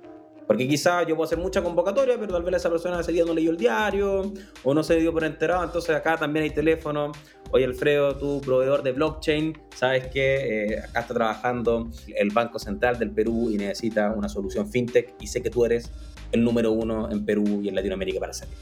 Porque 0.46 0.66
quizá 0.66 1.02
yo 1.02 1.16
puedo 1.16 1.26
hacer 1.26 1.40
mucha 1.40 1.62
convocatoria, 1.62 2.18
pero 2.18 2.32
tal 2.32 2.44
vez 2.44 2.56
esa 2.56 2.70
persona 2.70 3.02
ese 3.02 3.12
día 3.12 3.26
no 3.26 3.34
leyó 3.34 3.52
el 3.52 3.58
diario 3.58 4.32
o 4.64 4.74
no 4.74 4.82
se 4.82 4.96
dio 4.96 5.12
por 5.12 5.26
enterado. 5.26 5.62
Entonces 5.62 5.94
acá 5.94 6.16
también 6.16 6.44
hay 6.44 6.52
teléfono. 6.52 7.12
Oye, 7.52 7.66
Alfredo, 7.66 8.16
tu 8.16 8.40
proveedor 8.40 8.82
de 8.82 8.94
blockchain, 8.94 9.60
sabes 9.76 10.08
que 10.08 10.76
eh, 10.76 10.80
acá 10.80 11.02
está 11.02 11.14
trabajando 11.14 11.90
el 12.16 12.30
Banco 12.30 12.60
Central 12.60 12.98
del 12.98 13.12
Perú 13.12 13.50
y 13.52 13.58
necesita 13.58 14.14
una 14.14 14.30
solución 14.30 14.72
fintech 14.72 15.16
y 15.20 15.28
sé 15.28 15.42
que 15.42 15.50
tú 15.50 15.66
eres 15.66 15.92
el 16.32 16.46
número 16.46 16.72
uno 16.72 17.12
en 17.12 17.26
Perú 17.26 17.60
y 17.62 17.68
en 17.68 17.76
Latinoamérica 17.76 18.22
para 18.22 18.32
hacerlo. 18.32 18.56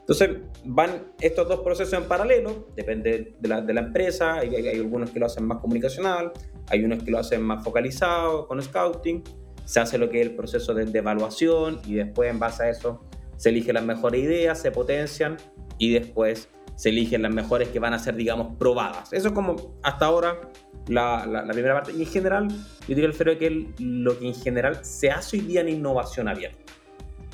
Entonces 0.00 0.30
van 0.64 1.12
estos 1.20 1.48
dos 1.48 1.60
procesos 1.60 1.94
en 1.94 2.04
paralelo, 2.04 2.68
depende 2.74 3.36
de 3.38 3.48
la, 3.48 3.60
de 3.60 3.72
la 3.72 3.82
empresa, 3.82 4.34
hay, 4.34 4.54
hay, 4.54 4.78
algunos 4.78 5.10
que 5.10 5.20
lo 5.20 5.26
hacen 5.26 5.44
más 5.44 5.58
comunicacional, 5.58 6.32
hay 6.68 6.84
unos 6.84 7.02
que 7.02 7.10
lo 7.10 7.18
hacen 7.18 7.42
más 7.42 7.62
focalizado 7.62 8.48
con 8.48 8.60
scouting, 8.60 9.22
se 9.64 9.78
hace 9.78 9.98
lo 9.98 10.10
que 10.10 10.20
es 10.20 10.26
el 10.26 10.34
proceso 10.34 10.74
de, 10.74 10.84
de 10.84 10.98
evaluación 10.98 11.80
y 11.86 11.94
después 11.94 12.30
en 12.30 12.38
base 12.40 12.64
a 12.64 12.70
eso 12.70 13.04
se 13.36 13.50
eligen 13.50 13.74
las 13.74 13.84
mejores 13.84 14.22
ideas, 14.22 14.60
se 14.60 14.72
potencian 14.72 15.36
y 15.78 15.92
después 15.92 16.48
se 16.80 16.88
eligen 16.88 17.22
las 17.22 17.32
mejores 17.32 17.68
que 17.68 17.78
van 17.78 17.92
a 17.92 17.98
ser, 17.98 18.16
digamos, 18.16 18.56
probadas. 18.56 19.12
Eso 19.12 19.28
es 19.28 19.34
como 19.34 19.78
hasta 19.82 20.06
ahora 20.06 20.40
la, 20.88 21.26
la, 21.26 21.44
la 21.44 21.52
primera 21.52 21.74
parte. 21.74 21.92
Y 21.92 22.00
en 22.00 22.06
general, 22.06 22.48
yo 22.48 22.86
diría, 22.88 23.06
Alfredo, 23.06 23.38
que 23.38 23.46
el, 23.46 23.74
lo 23.78 24.18
que 24.18 24.28
en 24.28 24.34
general 24.34 24.82
se 24.82 25.10
hace 25.10 25.36
hoy 25.36 25.42
día 25.42 25.60
en 25.60 25.68
innovación 25.68 26.26
abierta. 26.26 26.72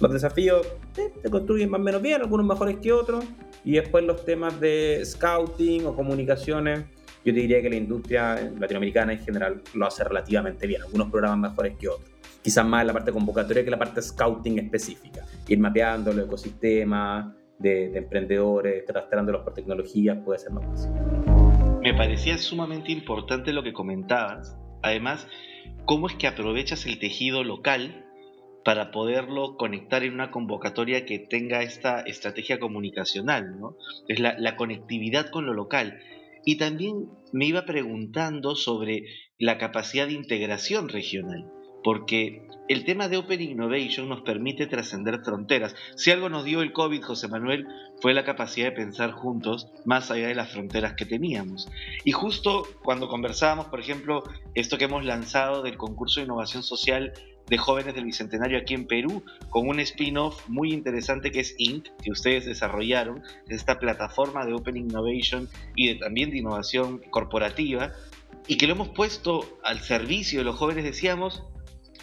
Los 0.01 0.13
desafíos 0.13 0.67
eh, 0.99 1.13
se 1.23 1.31
construyen 1.31 1.71
más 1.71 1.81
o 1.81 1.85
menos 1.85 2.03
bien, 2.03 2.21
algunos 2.21 2.45
mejores 2.45 2.77
que 2.79 2.93
otros, 2.93 3.25
y 3.65 3.73
después 3.73 4.05
los 4.05 4.25
temas 4.25 4.61
de 4.61 5.03
scouting 5.05 5.87
o 5.87 5.97
comunicaciones, 5.97 6.85
yo 7.25 7.33
te 7.33 7.41
diría 7.41 7.63
que 7.63 7.71
la 7.71 7.77
industria 7.77 8.53
latinoamericana 8.59 9.15
en 9.15 9.21
general 9.21 9.63
lo 9.75 9.87
hace 9.87 10.05
relativamente 10.05 10.67
bien, 10.67 10.83
algunos 10.83 11.11
programas 11.11 11.51
mejores 11.51 11.77
que 11.79 11.89
otros. 11.89 12.11
Quizás 12.43 12.65
más 12.67 12.83
en 12.83 12.89
la 12.89 12.93
parte 12.93 13.11
convocatoria 13.11 13.65
que 13.65 13.71
la 13.71 13.79
parte 13.79 14.03
scouting 14.03 14.59
específica, 14.59 15.25
ir 15.49 15.59
mapeando 15.59 16.13
los 16.13 16.27
ecosistemas 16.27 17.35
de, 17.59 17.89
de 17.89 17.99
emprendedores, 17.99 18.85
trastrándolos 18.85 19.43
por 19.43 19.55
tecnologías, 19.55 20.19
puede 20.25 20.39
ser 20.39 20.53
más 20.53 20.65
fácil. 20.67 20.93
Me 21.83 21.95
parecía 21.95 22.37
sumamente 22.37 22.93
importante 22.93 23.53
lo 23.53 23.63
que 23.63 23.73
comentabas. 23.73 24.57
Además, 24.83 25.27
cómo 25.87 26.07
es 26.07 26.15
que 26.15 26.27
aprovechas 26.27 26.85
el 26.87 26.99
tejido 26.99 27.43
local 27.43 28.06
para 28.67 28.91
poderlo 28.91 29.57
conectar 29.57 30.03
en 30.03 30.15
una 30.15 30.33
convocatoria 30.33 31.07
que 31.07 31.21
tenga 31.21 31.63
esta 31.63 32.01
estrategia 32.01 32.59
comunicacional, 32.59 33.61
¿no? 33.61 33.77
Es 34.09 34.19
la, 34.19 34.35
la, 34.41 34.57
conectividad 34.57 35.31
con 35.31 35.47
lo 35.47 35.55
local. 35.55 36.01
Y 36.45 36.57
también 36.57 37.09
me 37.33 37.47
iba 37.47 37.65
preguntando 37.65 38.57
sobre 38.57 39.05
la 39.39 39.59
capacidad 39.59 40.09
de 40.09 40.15
integración 40.15 40.89
regional, 40.89 41.49
porque 41.85 42.43
el 42.69 42.85
tema 42.85 43.09
de 43.09 43.19
Open 43.19 43.41
Innovation 43.41 44.09
nos 44.09 44.23
permite 44.23 44.67
trascender 44.67 45.21
fronteras. 45.23 45.77
Si 45.95 46.11
algo 46.11 46.29
nos 46.29 46.43
dio 46.45 46.61
el 46.61 46.73
COVID, 46.73 47.05
José 47.05 47.29
Manuel, 47.29 47.69
fue 48.01 48.15
la 48.15 48.25
capacidad 48.25 48.67
de 48.67 48.73
pensar 48.73 49.13
juntos 49.13 49.69
más 49.85 50.11
allá 50.11 50.27
de 50.27 50.35
las 50.35 50.51
fronteras 50.51 50.95
que 50.95 51.07
teníamos. 51.07 51.69
Y 52.05 52.11
justo 52.11 52.65
cuando 52.83 53.07
conversábamos, 53.07 53.67
por 53.67 53.79
ejemplo, 53.79 54.25
esto 54.57 54.77
que 54.77 54.87
hemos 54.87 55.05
lanzado 55.05 55.63
del 55.63 55.77
concurso 55.77 56.19
de 56.19 56.27
innovación 56.27 56.65
social 56.65 57.13
de 57.49 57.59
jóvenes 57.59 57.95
del 57.95 58.05
Bicentenario 58.05 58.59
aquí 58.59 58.75
en 58.75 58.87
Perú, 58.87 59.23
con 59.51 59.69
un 59.69 59.81
spin-off 59.81 60.49
muy 60.49 60.73
interesante 60.73 61.31
que 61.31 61.41
es 61.41 61.55
INC, 61.59 61.89
que 62.03 62.11
ustedes 62.11 62.47
desarrollaron, 62.47 63.23
esta 63.49 63.79
plataforma 63.79 64.45
de 64.45 64.55
Open 64.55 64.77
Innovation 64.77 65.49
y 65.75 65.89
de, 65.89 65.95
también 65.97 66.31
de 66.31 66.39
innovación 66.39 66.99
corporativa, 67.11 67.93
y 68.47 68.57
que 68.57 68.67
lo 68.67 68.75
hemos 68.75 68.89
puesto 68.91 69.59
al 69.63 69.81
servicio 69.81 70.41
de 70.41 70.45
los 70.45 70.57
jóvenes, 70.57 70.85
decíamos, 70.85 71.43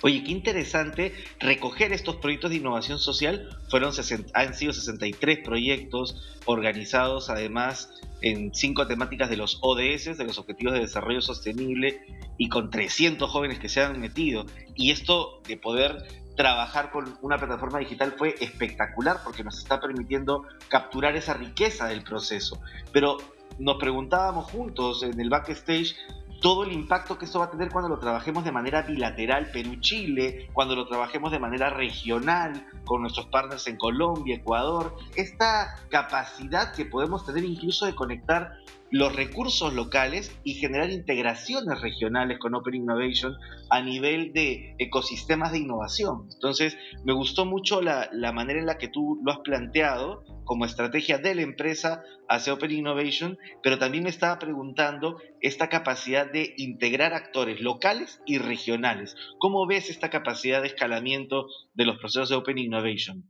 Oye, 0.05 0.21
qué 0.21 0.31
interesante 0.33 1.13
recoger 1.39 1.93
estos 1.93 2.17
proyectos 2.17 2.51
de 2.51 2.57
innovación 2.57 3.00
social. 3.00 3.57
Fueron 3.69 3.93
60, 3.93 4.38
han 4.38 4.53
sido 4.53 4.73
63 4.73 5.39
proyectos 5.45 6.38
organizados 6.43 7.29
además 7.29 7.89
en 8.23 8.55
cinco 8.55 8.87
temáticas 8.87 9.29
de 9.29 9.37
los 9.37 9.59
ODS, 9.61 10.17
de 10.17 10.23
los 10.23 10.39
Objetivos 10.39 10.73
de 10.73 10.79
Desarrollo 10.79 11.21
Sostenible, 11.21 12.01
y 12.37 12.49
con 12.49 12.71
300 12.71 13.29
jóvenes 13.29 13.59
que 13.59 13.69
se 13.69 13.81
han 13.81 13.99
metido. 13.99 14.45
Y 14.75 14.91
esto 14.91 15.41
de 15.47 15.57
poder 15.57 16.07
trabajar 16.35 16.89
con 16.89 17.17
una 17.21 17.37
plataforma 17.37 17.79
digital 17.79 18.15
fue 18.17 18.35
espectacular 18.39 19.19
porque 19.23 19.43
nos 19.43 19.59
está 19.59 19.79
permitiendo 19.79 20.43
capturar 20.69 21.15
esa 21.15 21.33
riqueza 21.33 21.87
del 21.87 22.03
proceso. 22.03 22.59
Pero 22.91 23.17
nos 23.59 23.75
preguntábamos 23.77 24.49
juntos 24.49 25.03
en 25.03 25.19
el 25.19 25.29
backstage 25.29 25.95
todo 26.43 26.65
el 26.65 26.73
impacto 26.73 27.17
que 27.17 27.23
eso 27.23 27.39
va 27.39 27.45
a 27.45 27.51
tener 27.51 27.69
cuando 27.69 27.88
lo 27.88 28.00
trabajemos 28.00 28.43
de 28.43 28.51
manera 28.51 28.81
bilateral 28.81 29.50
Perú-Chile, 29.53 30.50
cuando 30.51 30.75
lo 30.75 30.85
trabajemos 30.85 31.31
de 31.31 31.39
manera 31.39 31.69
regional 31.69 32.67
con 32.83 33.01
nuestros 33.01 33.27
partners 33.27 33.65
en 33.67 33.77
Colombia, 33.77 34.35
Ecuador, 34.35 34.93
esta 35.15 35.73
capacidad 35.88 36.73
que 36.73 36.83
podemos 36.83 37.25
tener 37.25 37.45
incluso 37.45 37.85
de 37.85 37.95
conectar 37.95 38.57
los 38.91 39.15
recursos 39.15 39.73
locales 39.73 40.38
y 40.43 40.55
generar 40.55 40.91
integraciones 40.91 41.79
regionales 41.79 42.38
con 42.39 42.53
Open 42.55 42.75
Innovation 42.75 43.35
a 43.69 43.81
nivel 43.81 44.33
de 44.33 44.75
ecosistemas 44.79 45.53
de 45.53 45.59
innovación. 45.59 46.27
Entonces, 46.33 46.77
me 47.05 47.13
gustó 47.13 47.45
mucho 47.45 47.81
la, 47.81 48.09
la, 48.12 48.33
manera 48.33 48.59
en 48.59 48.65
la 48.65 48.77
que 48.77 48.89
tú 48.89 49.17
lo 49.23 49.31
has 49.31 49.39
planteado 49.39 50.25
como 50.43 50.65
estrategia 50.65 51.17
de 51.17 51.35
la 51.35 51.41
empresa 51.41 52.03
hacia 52.29 52.53
Open 52.53 52.71
Innovation, 52.71 53.38
pero 53.62 53.77
también 53.77 54.03
me 54.03 54.09
estaba 54.09 54.39
preguntando 54.39 55.17
esta 55.41 55.69
capacidad 55.69 56.31
de 56.31 56.53
integrar 56.57 57.13
actores 57.13 57.62
locales 57.62 58.21
y 58.25 58.38
regionales. 58.38 59.15
¿Cómo 59.39 59.67
ves 59.67 59.89
esta 59.89 60.09
capacidad 60.09 60.62
de 60.62 60.67
escalamiento 60.67 61.47
de 61.73 61.85
los 61.85 61.97
procesos 61.97 62.29
de 62.29 62.35
Open 62.35 62.57
Innovation? 62.57 63.23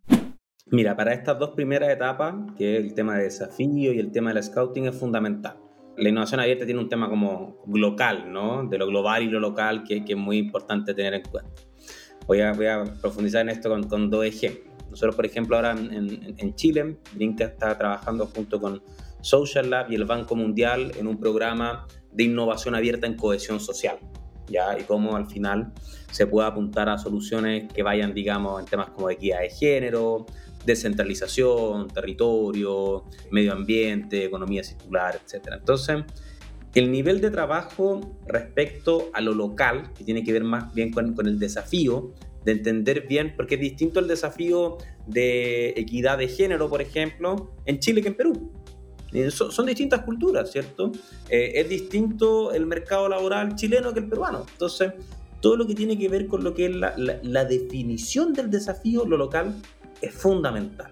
Mira, 0.68 0.96
para 0.96 1.14
estas 1.14 1.38
dos 1.38 1.52
primeras 1.52 1.90
etapas, 1.90 2.34
que 2.58 2.78
es 2.78 2.84
el 2.84 2.94
tema 2.94 3.18
de 3.18 3.26
desafío 3.26 3.94
y 3.94 4.00
el 4.00 4.12
tema 4.12 4.34
del 4.34 4.42
scouting, 4.42 4.88
es 4.88 4.98
fundamental. 4.98 5.58
La 5.98 6.10
innovación 6.10 6.40
abierta 6.40 6.66
tiene 6.66 6.80
un 6.80 6.90
tema 6.90 7.10
como 7.10 7.64
local, 7.68 8.32
¿no? 8.32 8.64
De 8.64 8.78
lo 8.78 8.88
global 8.88 9.24
y 9.24 9.28
lo 9.28 9.40
local, 9.40 9.84
que, 9.84 10.04
que 10.04 10.14
es 10.14 10.18
muy 10.18 10.38
importante 10.38 10.94
tener 10.94 11.14
en 11.14 11.24
cuenta. 11.24 11.52
Voy 12.26 12.42
a, 12.42 12.54
voy 12.54 12.68
a 12.68 12.84
profundizar 13.02 13.42
en 13.42 13.50
esto 13.50 13.70
con, 13.70 13.84
con, 13.84 14.10
dos 14.10 14.26
ejemplos. 14.26 14.73
Nosotros, 14.90 15.16
por 15.16 15.26
ejemplo, 15.26 15.56
ahora 15.56 15.72
en, 15.72 16.36
en 16.38 16.56
Chile, 16.56 16.98
Brinca 17.14 17.46
está 17.46 17.78
trabajando 17.78 18.28
junto 18.28 18.60
con 18.60 18.82
Social 19.22 19.70
Lab 19.70 19.92
y 19.92 19.96
el 19.96 20.06
Banco 20.06 20.36
Mundial 20.36 20.92
en 20.98 21.08
un 21.08 21.18
programa 21.18 21.88
de 22.12 22.26
innovación 22.26 22.76
abierta 22.76 23.08
en 23.08 23.16
cohesión 23.16 23.60
social. 23.60 23.98
¿ya? 24.48 24.78
Y 24.78 24.84
cómo 24.84 25.16
al 25.16 25.28
final 25.28 25.72
se 26.12 26.28
puede 26.28 26.48
apuntar 26.48 26.90
a 26.90 26.98
soluciones 26.98 27.72
que 27.72 27.84
vayan, 27.84 28.14
digamos, 28.14 28.60
en 28.60 28.66
temas 28.68 28.90
como 28.90 29.10
equidad 29.10 29.40
de 29.40 29.50
género, 29.50 30.26
descentralización, 30.66 31.88
territorio, 31.88 33.06
medio 33.32 33.54
ambiente, 33.54 34.26
economía 34.26 34.64
circular, 34.64 35.20
etc. 35.26 35.50
Entonces, 35.54 36.04
el 36.76 36.92
nivel 36.92 37.22
de 37.22 37.30
trabajo 37.30 38.18
respecto 38.26 39.10
a 39.14 39.22
lo 39.22 39.34
local, 39.34 39.92
que 39.98 40.04
tiene 40.04 40.24
que 40.24 40.34
ver 40.34 40.44
más 40.44 40.74
bien 40.74 40.92
con, 40.92 41.14
con 41.14 41.28
el 41.28 41.40
desafío 41.40 42.14
de 42.46 42.52
entender 42.52 43.08
bien, 43.08 43.34
porque 43.36 43.56
es 43.56 43.62
distinto 43.62 44.00
el 44.00 44.08
desafío 44.08 44.78
de 45.08 45.70
equidad 45.70 46.18
de 46.18 46.28
género, 46.28 46.70
por 46.70 46.82
ejemplo, 46.82 47.52
en 47.66 47.80
Chile 47.80 48.02
que 48.02 48.10
en 48.10 48.16
Perú. 48.16 48.52
Son, 49.30 49.52
son 49.52 49.66
distintas 49.68 50.02
culturas, 50.02 50.52
¿cierto? 50.52 50.92
Eh, 51.30 51.54
es 51.56 51.70
distinto 51.70 52.52
el 52.52 52.66
mercado 52.66 53.08
laboral 53.08 53.56
chileno 53.56 53.94
que 53.94 54.00
el 54.00 54.10
peruano. 54.10 54.46
Entonces, 54.52 54.94
todo 55.40 55.56
lo 55.56 55.68
que 55.68 55.76
tiene 55.76 55.98
que 55.98 56.10
ver 56.10 56.28
con 56.28 56.44
lo 56.44 56.54
que 56.56 56.66
es 56.66 56.76
la, 56.76 56.96
la, 56.98 57.20
la 57.22 57.46
definición 57.46 58.34
del 58.34 58.50
desafío, 58.50 59.06
lo 59.06 59.18
local, 59.18 59.54
es 60.02 60.14
fundamental. 60.14 60.90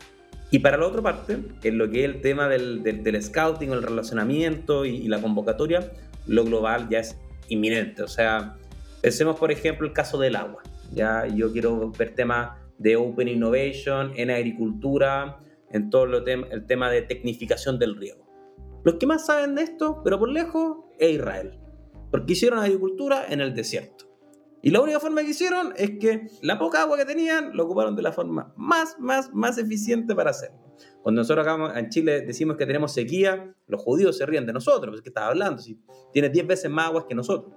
Y 0.52 0.60
para 0.60 0.78
la 0.78 0.86
otra 0.86 1.02
parte, 1.02 1.40
en 1.64 1.78
lo 1.78 1.90
que 1.90 2.04
es 2.04 2.06
el 2.06 2.22
tema 2.22 2.48
del, 2.50 2.84
del, 2.84 3.04
del 3.04 3.24
scouting, 3.24 3.72
el 3.72 3.82
relacionamiento 3.82 4.86
y, 4.86 4.98
y, 4.98 5.08
la 5.08 5.22
convocatoria, 5.22 5.92
lo 6.28 6.44
global 6.44 6.90
ya 6.90 7.00
es 7.00 7.18
inminente. 7.48 8.04
O 8.04 8.08
sea, 8.08 8.58
pensemos 9.02 9.40
por 9.40 9.52
ejemplo 9.52 9.88
el 9.88 9.94
caso 9.94 10.20
del 10.20 10.36
agua. 10.36 10.62
Ya 10.92 11.28
yo 11.28 11.52
quiero 11.52 11.92
ver 11.92 12.16
temas 12.16 12.58
de 12.78 12.96
Open 12.96 13.28
Innovation 13.28 14.14
en 14.16 14.30
agricultura, 14.30 15.40
en 15.70 15.90
todo 15.90 16.06
lo 16.06 16.24
tem 16.24 16.46
el 16.52 16.66
tema 16.66 16.90
de 16.90 17.02
tecnificación 17.04 17.80
del 17.80 17.96
riego. 17.96 18.28
Los 18.84 18.96
que 18.96 19.06
más 19.06 19.26
saben 19.26 19.56
de 19.56 19.64
esto, 19.64 20.02
pero 20.04 20.20
por 20.20 20.30
lejos, 20.30 20.78
es 21.00 21.12
Israel. 21.12 21.60
Porque 22.10 22.34
hicieron 22.34 22.60
agricultura 22.60 23.26
en 23.30 23.42
el 23.42 23.54
desierto. 23.54 24.06
Y 24.64 24.70
la 24.70 24.82
única 24.82 25.00
forma 25.00 25.22
que 25.22 25.30
hicieron 25.30 25.74
es 25.76 25.98
que 26.00 26.28
la 26.42 26.60
poca 26.60 26.82
agua 26.82 26.98
que 26.98 27.06
tenían 27.06 27.56
lo 27.56 27.66
ocuparon 27.66 27.96
de 27.96 28.02
la 28.02 28.12
forma 28.12 28.54
más, 28.58 29.00
más, 29.00 29.34
más 29.34 29.58
eficiente 29.58 30.14
para 30.14 30.32
hacerlo. 30.32 30.60
Cuando 31.02 31.22
nosotros 31.22 31.48
acá 31.48 31.80
en 31.80 31.90
Chile 31.90 32.22
decimos 32.22 32.58
que 32.58 32.66
tenemos 32.66 32.94
sequía, 32.94 33.56
los 33.68 33.82
judíos 33.82 34.18
se 34.18 34.26
ríen 34.26 34.46
de 34.46 34.54
nosotros, 34.54 34.94
porque 34.94 35.10
estás 35.10 35.26
hablando, 35.26 35.62
si 35.62 35.80
tienes 36.14 36.32
10 36.32 36.48
veces 36.48 36.72
más 36.72 36.88
agua 36.88 37.08
que 37.08 37.16
nosotros. 37.16 37.54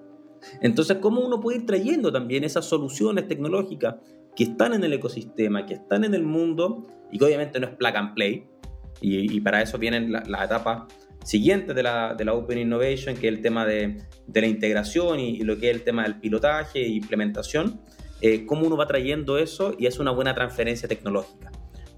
Entonces, 0.61 0.99
¿cómo 1.01 1.21
uno 1.21 1.41
puede 1.41 1.59
ir 1.59 1.67
trayendo 1.67 2.13
también 2.13 2.45
esas 2.45 2.65
soluciones 2.65 3.29
tecnológicas 3.29 3.97
que 4.37 4.45
están 4.45 4.75
en 4.75 4.85
el 4.85 4.93
ecosistema, 4.93 5.67
que 5.67 5.75
están 5.75 6.05
en 6.05 6.15
el 6.15 6.25
mundo, 6.25 6.87
y 7.11 7.19
que 7.19 7.25
obviamente 7.25 7.61
no 7.61 7.67
es 7.67 7.75
plug 7.75 7.97
and 7.97 8.15
play, 8.15 8.47
y, 9.01 9.37
y 9.37 9.41
para 9.41 9.63
eso 9.63 9.79
vienen 9.79 10.13
las 10.13 10.29
la 10.29 10.45
etapas 10.45 10.85
siguientes 11.25 11.75
de 11.75 11.83
la, 11.83 12.15
de 12.15 12.25
la, 12.25 12.35
Open 12.35 12.59
Innovation, 12.59 13.17
que 13.17 13.29
es 13.29 13.35
el 13.35 13.41
tema 13.41 13.65
de, 13.65 14.03
de 14.27 14.41
la 14.41 14.47
integración 14.47 15.21
y, 15.21 15.31
y, 15.31 15.41
lo 15.41 15.59
que 15.59 15.71
es 15.71 15.77
el 15.77 15.83
tema 15.83 16.03
del 16.03 16.21
pilotaje 16.21 16.81
e 16.81 16.89
implementación, 16.89 17.81
eh, 18.21 18.47
cómo 18.47 18.67
uno 18.67 18.77
va 18.77 18.87
trayendo 18.87 19.39
eso 19.39 19.75
y 19.79 19.87
es 19.87 19.99
una 19.99 20.11
buena 20.11 20.35
transferencia 20.35 20.89
tecnológica. 20.89 21.51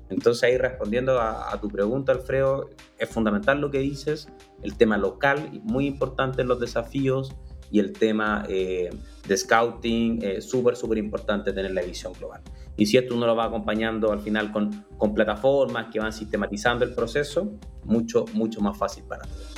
Entonces 0.08 0.42
ahí 0.44 0.56
respondiendo 0.56 1.20
a, 1.20 1.58
tu 1.60 1.68
pregunta, 1.68 2.12
Alfredo, 2.12 2.70
es 2.98 3.08
fundamental 3.08 3.60
lo 3.60 3.70
que 3.70 3.78
dices, 3.78 4.28
el 4.62 4.76
tema 4.76 4.96
local, 4.96 5.60
muy 5.64 5.86
importante 5.86 6.42
en 6.42 6.48
los 6.48 6.60
desafíos, 6.60 7.34
y 7.70 7.80
el 7.80 7.92
tema 7.92 8.44
eh, 8.48 8.90
de 9.26 9.36
scouting, 9.36 10.22
eh, 10.22 10.40
súper, 10.40 10.76
súper 10.76 10.98
importante 10.98 11.52
tener 11.52 11.72
la 11.72 11.82
visión 11.82 12.12
global. 12.12 12.42
Y 12.76 12.86
si 12.86 12.96
esto 12.96 13.14
uno 13.14 13.26
lo 13.26 13.34
va 13.34 13.44
acompañando 13.44 14.12
al 14.12 14.20
final 14.20 14.52
con, 14.52 14.84
con 14.98 15.14
plataformas 15.14 15.86
que 15.92 15.98
van 15.98 16.12
sistematizando 16.12 16.84
el 16.84 16.94
proceso, 16.94 17.52
mucho, 17.84 18.26
mucho 18.34 18.60
más 18.60 18.76
fácil 18.76 19.04
para 19.04 19.24
todos. 19.24 19.54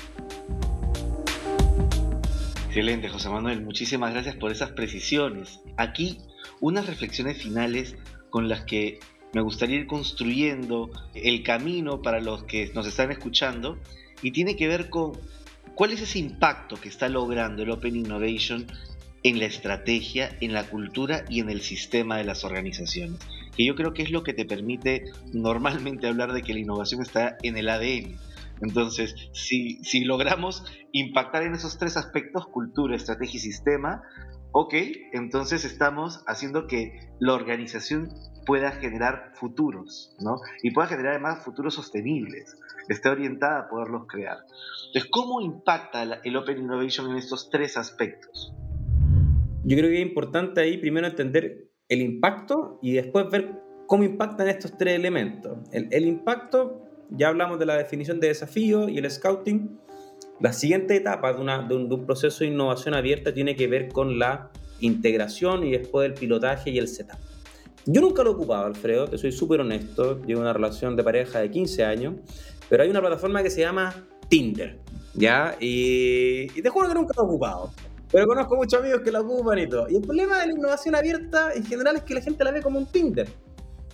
Excelente, 2.69 3.09
José 3.09 3.29
Manuel. 3.29 3.63
Muchísimas 3.63 4.13
gracias 4.13 4.37
por 4.37 4.53
esas 4.53 4.71
precisiones. 4.71 5.61
Aquí 5.77 6.19
unas 6.61 6.87
reflexiones 6.87 7.43
finales 7.43 7.97
con 8.31 8.49
las 8.49 8.61
que 8.63 9.01
me 9.33 9.41
gustaría 9.41 9.77
ir 9.77 9.87
construyendo 9.87 10.91
el 11.15 11.43
camino 11.43 12.03
para 12.03 12.21
los 12.21 12.45
que 12.45 12.71
nos 12.75 12.87
están 12.87 13.11
escuchando 13.11 13.79
y 14.23 14.33
tiene 14.33 14.57
que 14.57 14.69
ver 14.69 14.91
con 14.91 15.13
cuál 15.79 15.93
es 15.93 16.01
ese 16.01 16.19
impacto 16.19 16.75
que 16.75 16.89
está 16.89 17.09
logrando 17.09 17.63
el 17.63 17.71
Open 17.71 17.95
Innovation 17.95 18.67
en 19.23 19.39
la 19.39 19.45
estrategia, 19.45 20.37
en 20.41 20.53
la 20.53 20.65
cultura 20.65 21.25
y 21.29 21.39
en 21.39 21.51
el 21.51 21.61
sistema 21.61 22.17
de 22.17 22.25
las 22.25 22.43
organizaciones. 22.43 23.21
Que 23.57 23.65
yo 23.65 23.77
creo 23.77 23.95
que 23.95 24.03
es 24.03 24.11
lo 24.11 24.25
que 24.25 24.33
te 24.33 24.45
permite 24.45 25.05
normalmente 25.33 26.09
hablar 26.09 26.33
de 26.33 26.43
que 26.43 26.53
la 26.53 26.59
innovación 26.59 27.01
está 27.01 27.37
en 27.45 27.57
el 27.57 27.69
ADN. 27.69 28.19
Entonces, 28.61 29.15
si, 29.33 29.79
si 29.85 30.03
logramos 30.03 30.65
impactar 30.91 31.45
en 31.45 31.55
esos 31.55 31.79
tres 31.79 31.97
aspectos, 31.97 32.49
cultura, 32.49 32.97
estrategia 32.97 33.37
y 33.37 33.41
sistema, 33.41 34.03
ok, 34.53 34.75
entonces 35.13 35.65
estamos 35.65 36.23
haciendo 36.27 36.67
que 36.67 37.01
la 37.19 37.35
organización 37.35 38.09
pueda 38.47 38.73
generar 38.73 39.33
futuros, 39.35 40.17
¿no? 40.21 40.37
Y 40.63 40.71
pueda 40.71 40.89
generar 40.89 41.13
además 41.13 41.45
futuros 41.45 41.75
sostenibles, 41.75 42.57
esté 42.89 43.09
orientada 43.09 43.61
a 43.61 43.69
poderlos 43.69 44.07
crear. 44.07 44.39
Entonces, 44.87 45.11
¿cómo 45.11 45.41
impacta 45.41 46.03
el 46.25 46.37
Open 46.37 46.59
Innovation 46.59 47.11
en 47.11 47.17
estos 47.17 47.51
tres 47.51 47.77
aspectos? 47.77 48.55
Yo 49.65 49.77
creo 49.77 49.91
que 49.91 50.01
es 50.01 50.07
importante 50.07 50.63
ahí 50.63 50.79
primero 50.79 51.07
entender 51.07 51.69
el 51.89 52.01
impacto 52.01 52.79
y 52.81 52.93
después 52.93 53.29
ver 53.31 53.61
cómo 53.87 54.05
impactan 54.05 54.49
estos 54.49 54.77
tres 54.79 54.95
elementos. 54.95 55.59
El, 55.73 56.07
impacto, 56.07 56.83
ya 57.11 57.29
hablamos 57.29 57.59
de 57.59 57.67
la 57.67 57.77
definición 57.77 58.21
de 58.21 58.29
desafío 58.29 58.89
y 58.89 58.99
el 58.99 59.11
scouting. 59.11 59.79
La 60.41 60.53
siguiente 60.53 60.95
etapa 60.95 61.33
de, 61.33 61.41
una, 61.41 61.63
de, 61.63 61.75
un, 61.75 62.07
proceso 62.07 62.45
de 62.45 62.51
innovación 62.51 62.95
abierta 62.95 63.35
tiene 63.35 63.57
que 63.57 63.67
ver 63.67 63.89
con 63.89 64.21
la 64.21 64.51
integración 64.79 65.65
y 65.65 65.73
después 65.73 66.07
el 66.07 66.15
pilotaje 66.15 66.71
y 66.71 66.79
el 66.79 66.87
setup. 66.87 67.19
Yo 67.87 68.01
nunca 68.01 68.23
lo 68.23 68.31
he 68.31 68.35
ocupado, 68.35 68.67
Alfredo, 68.67 69.09
te 69.09 69.19
soy 69.19 69.33
súper 69.33 69.61
honesto. 69.61 70.23
Llevo 70.25 70.43
una 70.43 70.53
relación 70.53 70.95
de 70.95 71.03
pareja 71.03 71.41
de 71.41 71.51
15 71.51 71.85
años, 71.85 72.15
pero 72.69 72.85
hay 72.85 72.91
una 72.91 73.01
plataforma 73.01 73.43
que 73.43 73.51
se 73.51 73.63
llama 73.63 74.07
Tinder, 74.29 74.79
¿ya? 75.15 75.57
Y, 75.59 76.43
y 76.57 76.63
te 76.63 76.69
juro 76.69 76.89
que 76.89 76.95
nunca 76.95 77.15
lo 77.17 77.23
he 77.23 77.27
ocupado. 77.27 77.73
Pero 78.13 78.27
conozco 78.27 78.57
muchos 78.57 78.81
amigos 78.81 79.01
que 79.01 79.11
la 79.11 79.21
ocupan 79.21 79.59
y 79.59 79.69
todo. 79.69 79.89
Y 79.89 79.97
el 79.97 80.03
problema 80.03 80.39
de 80.41 80.47
la 80.47 80.53
innovación 80.53 80.95
abierta 80.95 81.53
en 81.53 81.65
general 81.65 81.97
es 81.97 82.03
que 82.03 82.15
la 82.15 82.21
gente 82.21 82.45
la 82.45 82.53
ve 82.53 82.63
como 82.63 82.79
un 82.79 82.87
Tinder. 82.87 83.29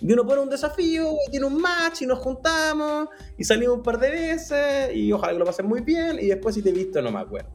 Y 0.01 0.11
uno 0.11 0.25
pone 0.25 0.41
un 0.41 0.49
desafío, 0.49 1.13
y 1.27 1.31
tiene 1.31 1.45
un 1.45 1.59
match, 1.59 2.01
y 2.01 2.05
nos 2.05 2.19
juntamos, 2.19 3.09
y 3.37 3.43
salimos 3.43 3.77
un 3.77 3.83
par 3.83 3.99
de 3.99 4.11
veces, 4.11 4.95
y 4.95 5.11
ojalá 5.11 5.33
que 5.33 5.39
lo 5.39 5.45
pasen 5.45 5.67
muy 5.67 5.81
bien, 5.81 6.17
y 6.19 6.27
después 6.27 6.55
si 6.55 6.61
te 6.61 6.69
he 6.69 6.73
visto 6.73 7.01
no 7.01 7.11
me 7.11 7.19
acuerdo. 7.19 7.49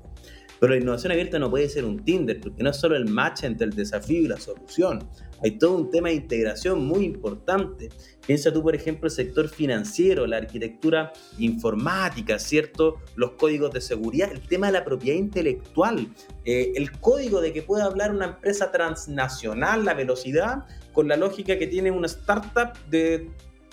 Pero 0.61 0.75
la 0.75 0.79
innovación 0.79 1.13
abierta 1.13 1.39
no 1.39 1.49
puede 1.49 1.69
ser 1.71 1.87
un 1.87 2.05
Tinder, 2.05 2.39
porque 2.39 2.63
no 2.63 2.71
es 2.71 2.77
solo 2.77 2.95
el 2.95 3.07
match 3.07 3.45
entre 3.45 3.67
el 3.67 3.73
desafío 3.73 4.21
y 4.21 4.29
la 4.29 4.37
solución. 4.37 5.09
Hay 5.43 5.53
todo 5.53 5.75
un 5.75 5.91
tema 5.91 6.11
de 6.11 6.17
integración 6.17 6.85
muy 6.85 7.05
importante. 7.07 7.89
Piensa 8.27 8.53
tú, 8.53 8.63
por 8.63 8.75
ejemplo, 8.75 9.07
el 9.07 9.11
sector 9.11 9.49
financiero, 9.49 10.27
la 10.27 10.37
arquitectura 10.37 11.15
informática, 11.39 12.39
¿cierto? 12.39 12.97
Los 13.17 13.33
códigos 13.33 13.73
de 13.73 13.81
seguridad, 13.81 14.31
el 14.31 14.47
tema 14.47 14.67
de 14.67 14.75
la 14.75 14.85
propiedad 14.85 15.19
intelectual, 15.19 16.09
eh, 16.45 16.73
el 16.77 16.93
código 17.01 17.41
de 17.41 17.55
que 17.55 17.63
pueda 17.63 17.87
hablar 17.87 18.11
una 18.11 18.27
empresa 18.27 18.71
transnacional, 18.71 19.87
la 19.87 19.95
velocidad, 19.95 20.67
con 21.01 21.09
la 21.09 21.17
lógica 21.17 21.59
que 21.59 21.67
tiene 21.67 21.91
una 21.91 22.07
startup 22.09 22.77
de 22.91 23.31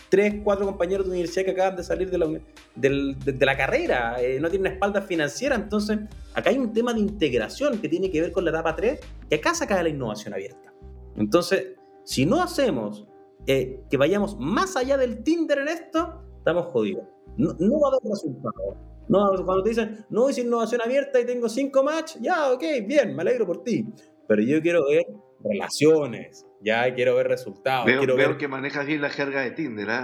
tres, 0.08 0.36
cuatro 0.46 0.66
compañeros 0.66 1.06
de 1.06 1.12
universidad 1.12 1.44
que 1.44 1.52
acaban 1.52 1.76
de 1.76 1.84
salir 1.84 2.10
de 2.10 2.18
la, 2.18 2.26
de, 2.74 3.46
la 3.46 3.58
carrera, 3.58 4.16
eh, 4.22 4.40
no 4.40 4.50
tienen 4.50 4.68
una 4.68 4.76
espalda 4.76 5.02
financiera, 5.02 5.58
entonces 5.58 6.00
acá 6.34 6.52
hay 6.52 6.58
un 6.58 6.72
tema 6.72 6.94
de 6.94 7.02
integración 7.02 7.82
que 7.82 7.90
tiene 7.90 8.10
que 8.10 8.22
ver 8.22 8.32
con 8.32 8.46
la 8.46 8.52
etapa 8.52 8.78
3, 8.78 9.02
que 9.30 9.36
acá 9.36 9.54
se 9.54 9.66
acaba 9.66 9.84
la 9.84 9.90
innovación 9.90 10.36
abierta. 10.36 10.74
Entonces, 11.18 11.76
si 12.06 12.26
no 12.26 12.42
hacemos 12.42 13.06
eh, 13.46 13.82
que 13.90 13.98
vayamos 13.98 14.40
más 14.40 14.78
allá 14.78 14.96
del 14.96 15.22
Tinder 15.22 15.58
en 15.58 15.68
esto, 15.68 16.24
estamos 16.38 16.68
jodidos. 16.68 17.04
No, 17.36 17.50
va 17.50 17.90
a 17.90 17.92
haber 17.92 18.10
resultado. 18.10 18.78
No, 19.10 19.32
cuando 19.44 19.64
te 19.64 19.72
dicen, 19.72 20.06
no 20.10 20.30
hice 20.30 20.44
innovación 20.44 20.80
abierta 20.80 21.20
y 21.20 21.26
tengo 21.26 21.50
cinco 21.50 21.84
match, 21.84 22.16
ya, 22.22 22.54
ok, 22.54 22.64
bien, 22.86 23.18
me 23.18 23.24
alegro 23.24 23.46
por 23.46 23.66
ti. 23.66 23.86
Pero 24.30 24.42
yo 24.42 24.62
quiero 24.62 24.88
ver 24.88 25.06
relaciones, 25.44 26.47
ya 26.62 26.94
quiero 26.94 27.16
ver 27.16 27.28
resultados. 27.28 27.86
Veo, 27.86 28.00
quiero 28.00 28.16
ver... 28.16 28.38
que 28.38 28.48
manejas 28.48 28.86
bien 28.86 29.02
la 29.02 29.10
jerga 29.10 29.42
de 29.42 29.52
Tinder. 29.52 29.88
¿eh? 29.90 30.04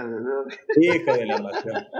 Hijo 0.80 1.12
de 1.16 1.26
la 1.26 1.36
relación. 1.36 1.86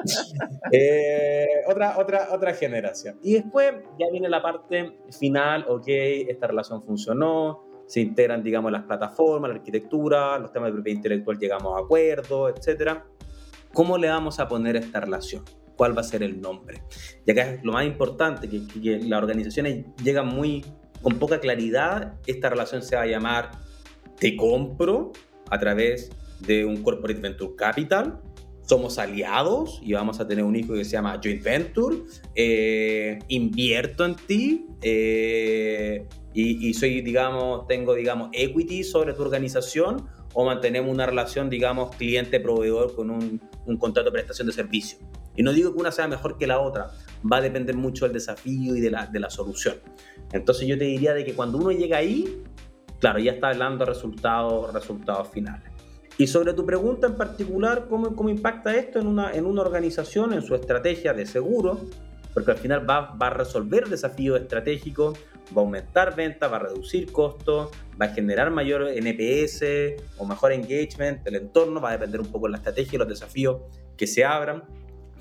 Eh, 0.72 1.46
otra, 1.66 1.98
otra, 1.98 2.28
otra 2.32 2.54
generación. 2.54 3.18
Y 3.22 3.34
después 3.34 3.74
ya 3.98 4.06
viene 4.10 4.28
la 4.28 4.42
parte 4.42 4.98
final, 5.16 5.64
ok, 5.68 5.84
esta 5.86 6.46
relación 6.46 6.82
funcionó, 6.82 7.84
se 7.86 8.00
integran, 8.00 8.42
digamos, 8.42 8.72
las 8.72 8.82
plataformas, 8.84 9.50
la 9.50 9.56
arquitectura, 9.56 10.38
los 10.38 10.52
temas 10.52 10.68
de 10.68 10.72
propiedad 10.72 10.96
intelectual, 10.96 11.38
llegamos 11.38 11.76
a 11.76 11.84
acuerdos, 11.84 12.54
etc. 12.56 12.98
¿Cómo 13.72 13.98
le 13.98 14.08
vamos 14.08 14.40
a 14.40 14.48
poner 14.48 14.76
esta 14.76 15.00
relación? 15.00 15.44
¿Cuál 15.76 15.96
va 15.96 16.00
a 16.00 16.04
ser 16.04 16.22
el 16.22 16.40
nombre? 16.40 16.82
Y 17.24 17.30
acá 17.30 17.42
es 17.52 17.64
lo 17.64 17.72
más 17.72 17.84
importante, 17.84 18.48
que, 18.48 18.66
que 18.66 18.98
las 19.00 19.22
organizaciones 19.22 19.84
llegan 20.02 20.26
muy 20.26 20.64
con 21.02 21.18
poca 21.18 21.38
claridad. 21.38 22.14
Esta 22.26 22.48
relación 22.48 22.82
se 22.82 22.96
va 22.96 23.02
a 23.02 23.06
llamar 23.06 23.50
Te 24.24 24.36
compro 24.36 25.12
a 25.50 25.58
través 25.58 26.10
de 26.40 26.64
un 26.64 26.82
Corporate 26.82 27.20
Venture 27.20 27.54
Capital. 27.56 28.22
Somos 28.62 28.98
aliados 28.98 29.80
y 29.82 29.92
vamos 29.92 30.18
a 30.18 30.26
tener 30.26 30.46
un 30.46 30.56
hijo 30.56 30.72
que 30.72 30.82
se 30.86 30.92
llama 30.92 31.20
Joint 31.22 31.42
Venture. 31.42 31.98
Eh, 32.34 33.18
invierto 33.28 34.06
en 34.06 34.16
ti. 34.16 34.66
Eh, 34.80 36.08
y, 36.32 36.72
soy, 36.72 37.02
digamos, 37.02 37.66
tengo, 37.66 37.94
digamos, 37.94 38.30
equity 38.32 38.82
sobre 38.82 39.12
tu 39.12 39.20
organización 39.20 40.08
o 40.32 40.46
mantenemos 40.46 40.90
una 40.90 41.04
relación, 41.04 41.50
digamos, 41.50 41.94
cliente-proveedor 41.94 42.94
con 42.94 43.10
un, 43.10 43.42
un, 43.66 43.76
contrato 43.76 44.08
de 44.08 44.12
prestación 44.12 44.46
de 44.46 44.54
servicio. 44.54 45.00
Y 45.36 45.42
no 45.42 45.52
digo 45.52 45.74
que 45.74 45.80
una 45.80 45.92
sea 45.92 46.08
mejor 46.08 46.38
que 46.38 46.46
la 46.46 46.60
otra, 46.60 46.92
va 47.30 47.36
a 47.36 47.40
depender 47.42 47.76
mucho 47.76 48.06
del 48.06 48.14
desafío 48.14 48.74
y 48.74 48.80
de 48.80 48.90
la, 48.90 49.06
de 49.06 49.20
la 49.20 49.28
solución. 49.28 49.76
Entonces 50.32 50.66
yo 50.66 50.78
te 50.78 50.84
diría 50.84 51.12
de 51.12 51.26
que 51.26 51.34
cuando 51.34 51.58
uno 51.58 51.72
llega 51.72 51.98
ahí, 51.98 52.42
claro, 53.04 53.18
ya 53.18 53.32
está 53.32 53.48
hablando 53.48 53.84
de 53.84 53.90
resultados, 53.90 54.72
resultados 54.72 55.28
finales. 55.28 55.70
Y 56.16 56.26
sobre 56.26 56.54
tu 56.54 56.64
pregunta 56.64 57.06
en 57.06 57.16
particular, 57.16 57.84
¿cómo, 57.86 58.16
cómo 58.16 58.30
impacta 58.30 58.74
esto 58.74 58.98
en 58.98 59.06
una, 59.06 59.30
en 59.32 59.44
una 59.44 59.60
organización, 59.60 60.32
en 60.32 60.40
su 60.40 60.54
estrategia 60.54 61.12
de 61.12 61.26
seguro? 61.26 61.82
Porque 62.32 62.52
al 62.52 62.56
final 62.56 62.88
va, 62.88 63.14
va 63.14 63.26
a 63.26 63.30
resolver 63.30 63.90
desafíos 63.90 64.40
estratégicos, 64.40 65.18
va 65.54 65.60
a 65.60 65.64
aumentar 65.66 66.16
ventas, 66.16 66.50
va 66.50 66.56
a 66.56 66.60
reducir 66.60 67.12
costos, 67.12 67.68
va 68.00 68.06
a 68.06 68.08
generar 68.08 68.50
mayor 68.50 68.88
NPS 68.88 70.00
o 70.16 70.24
mejor 70.24 70.52
engagement 70.52 71.22
del 71.24 71.34
entorno, 71.34 71.82
va 71.82 71.90
a 71.90 71.92
depender 71.92 72.22
un 72.22 72.28
poco 72.28 72.46
de 72.46 72.52
la 72.52 72.56
estrategia 72.56 72.96
y 72.96 72.98
los 73.00 73.08
desafíos 73.08 73.60
que 73.98 74.06
se 74.06 74.24
abran. 74.24 74.64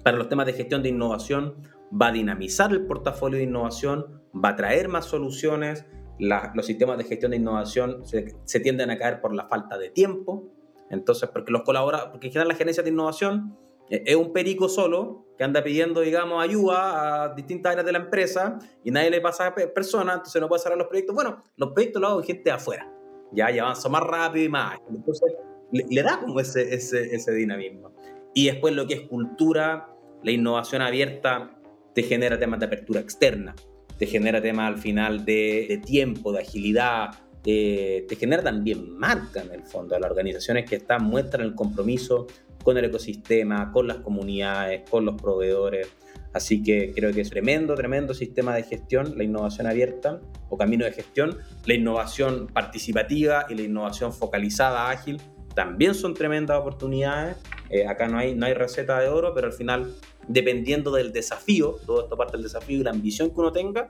Para 0.03 0.15
los 0.15 0.29
temas 0.29 0.45
de 0.45 0.53
gestión 0.53 0.83
de 0.83 0.87
innovación, 0.87 1.55
va 1.91 2.07
a 2.07 2.11
dinamizar 2.13 2.71
el 2.71 2.85
portafolio 2.85 3.39
de 3.39 3.43
innovación, 3.43 4.21
va 4.33 4.49
a 4.49 4.55
traer 4.55 4.87
más 4.87 5.03
soluciones. 5.03 5.85
Los 6.19 6.65
sistemas 6.65 6.97
de 6.97 7.03
gestión 7.03 7.31
de 7.31 7.37
innovación 7.37 8.03
se, 8.05 8.59
tienden 8.59 8.91
a 8.91 8.97
caer 8.97 9.21
por 9.21 9.33
la 9.33 9.47
falta 9.47 9.77
de 9.77 9.89
tiempo. 9.89 10.51
Entonces, 10.89 11.29
porque 11.29 11.51
los 11.51 11.63
colaboradores, 11.63 12.11
porque 12.11 12.27
en 12.27 12.33
general 12.33 12.49
la 12.49 12.55
gerencia 12.55 12.83
de 12.83 12.89
innovación 12.89 13.57
eh, 13.89 14.03
es 14.05 14.15
un 14.15 14.31
perico 14.31 14.69
solo 14.69 15.25
que 15.37 15.43
anda 15.43 15.63
pidiendo, 15.63 16.01
digamos, 16.01 16.43
ayuda 16.43 17.23
a 17.23 17.33
distintas 17.33 17.71
áreas 17.71 17.85
de 17.85 17.91
la 17.91 17.97
empresa 17.99 18.59
y 18.83 18.91
nadie 18.91 19.09
le 19.09 19.21
pasa 19.21 19.47
a 19.47 19.55
personas, 19.55 20.17
entonces 20.17 20.39
no 20.41 20.47
puede 20.47 20.61
cerrar 20.61 20.77
los 20.77 20.87
proyectos. 20.87 21.15
Bueno, 21.15 21.41
los 21.57 21.71
proyectos 21.71 22.01
los 22.01 22.11
hago 22.11 22.21
gente 22.21 22.43
de 22.43 22.51
afuera, 22.51 22.91
ya, 23.31 23.51
y 23.51 23.57
avanzo 23.57 23.89
más 23.89 24.03
rápido 24.03 24.45
y 24.45 24.49
más. 24.49 24.77
Entonces, 24.89 25.33
le, 25.71 26.03
da 26.03 26.19
como 26.19 26.39
ese, 26.39 26.75
ese, 26.75 27.15
ese 27.15 27.31
dinamismo. 27.33 27.95
Y 28.35 28.45
después 28.47 28.75
lo 28.75 28.85
que 28.85 28.93
es 28.93 29.01
cultura, 29.01 29.89
la 30.21 30.31
innovación 30.31 30.83
abierta 30.83 31.59
te 31.93 32.03
genera 32.03 32.37
temas 32.37 32.59
de 32.59 32.67
apertura 32.67 32.99
externa, 32.99 33.55
te 33.97 34.05
genera 34.05 34.41
temas 34.41 34.67
al 34.67 34.79
final 34.79 35.25
de, 35.25 35.81
tiempo, 35.85 36.31
de 36.31 36.39
agilidad, 36.41 37.09
eh, 37.45 38.05
te 38.07 38.15
genera 38.15 38.41
también 38.41 38.97
marca 38.97 39.41
en 39.41 39.51
el 39.51 39.63
fondo. 39.63 39.97
Las 39.99 40.09
organizaciones 40.09 40.69
que 40.69 40.77
están 40.77 41.03
muestran 41.03 41.45
el 41.45 41.55
compromiso 41.55 42.27
con 42.63 42.77
el 42.77 42.85
ecosistema, 42.85 43.71
con 43.71 43.87
las 43.87 43.97
comunidades, 43.97 44.89
con 44.89 45.05
los 45.05 45.21
proveedores. 45.21 45.87
Así 46.33 46.63
que 46.63 46.93
creo 46.95 47.13
que 47.13 47.21
es 47.21 47.29
tremendo, 47.29 47.75
tremendo 47.75 48.13
sistema 48.13 48.55
de 48.55 48.63
gestión, 48.63 49.17
la 49.17 49.23
innovación 49.23 49.67
abierta 49.67 50.19
o 50.49 50.57
camino 50.57 50.85
de 50.85 50.91
gestión, 50.91 51.37
la 51.65 51.73
innovación 51.75 52.47
participativa 52.47 53.45
y 53.49 53.55
la 53.55 53.61
innovación 53.61 54.13
focalizada, 54.13 54.89
ágil, 54.89 55.21
también 55.53 55.93
son 55.95 56.13
tremendas 56.13 56.59
oportunidades. 56.59 57.37
Eh, 57.69 57.87
acá 57.87 58.07
no 58.07 58.17
hay, 58.17 58.35
no 58.35 58.45
hay 58.45 58.53
receta 58.53 58.99
de 58.99 59.09
oro, 59.09 59.33
pero 59.33 59.47
al 59.47 59.53
final, 59.53 59.95
dependiendo 60.27 60.91
del 60.91 61.11
desafío, 61.11 61.77
todo 61.85 62.03
esto 62.03 62.17
parte 62.17 62.33
del 62.33 62.43
desafío 62.43 62.79
y 62.79 62.83
la 62.83 62.91
ambición 62.91 63.29
que 63.29 63.39
uno 63.39 63.51
tenga, 63.51 63.87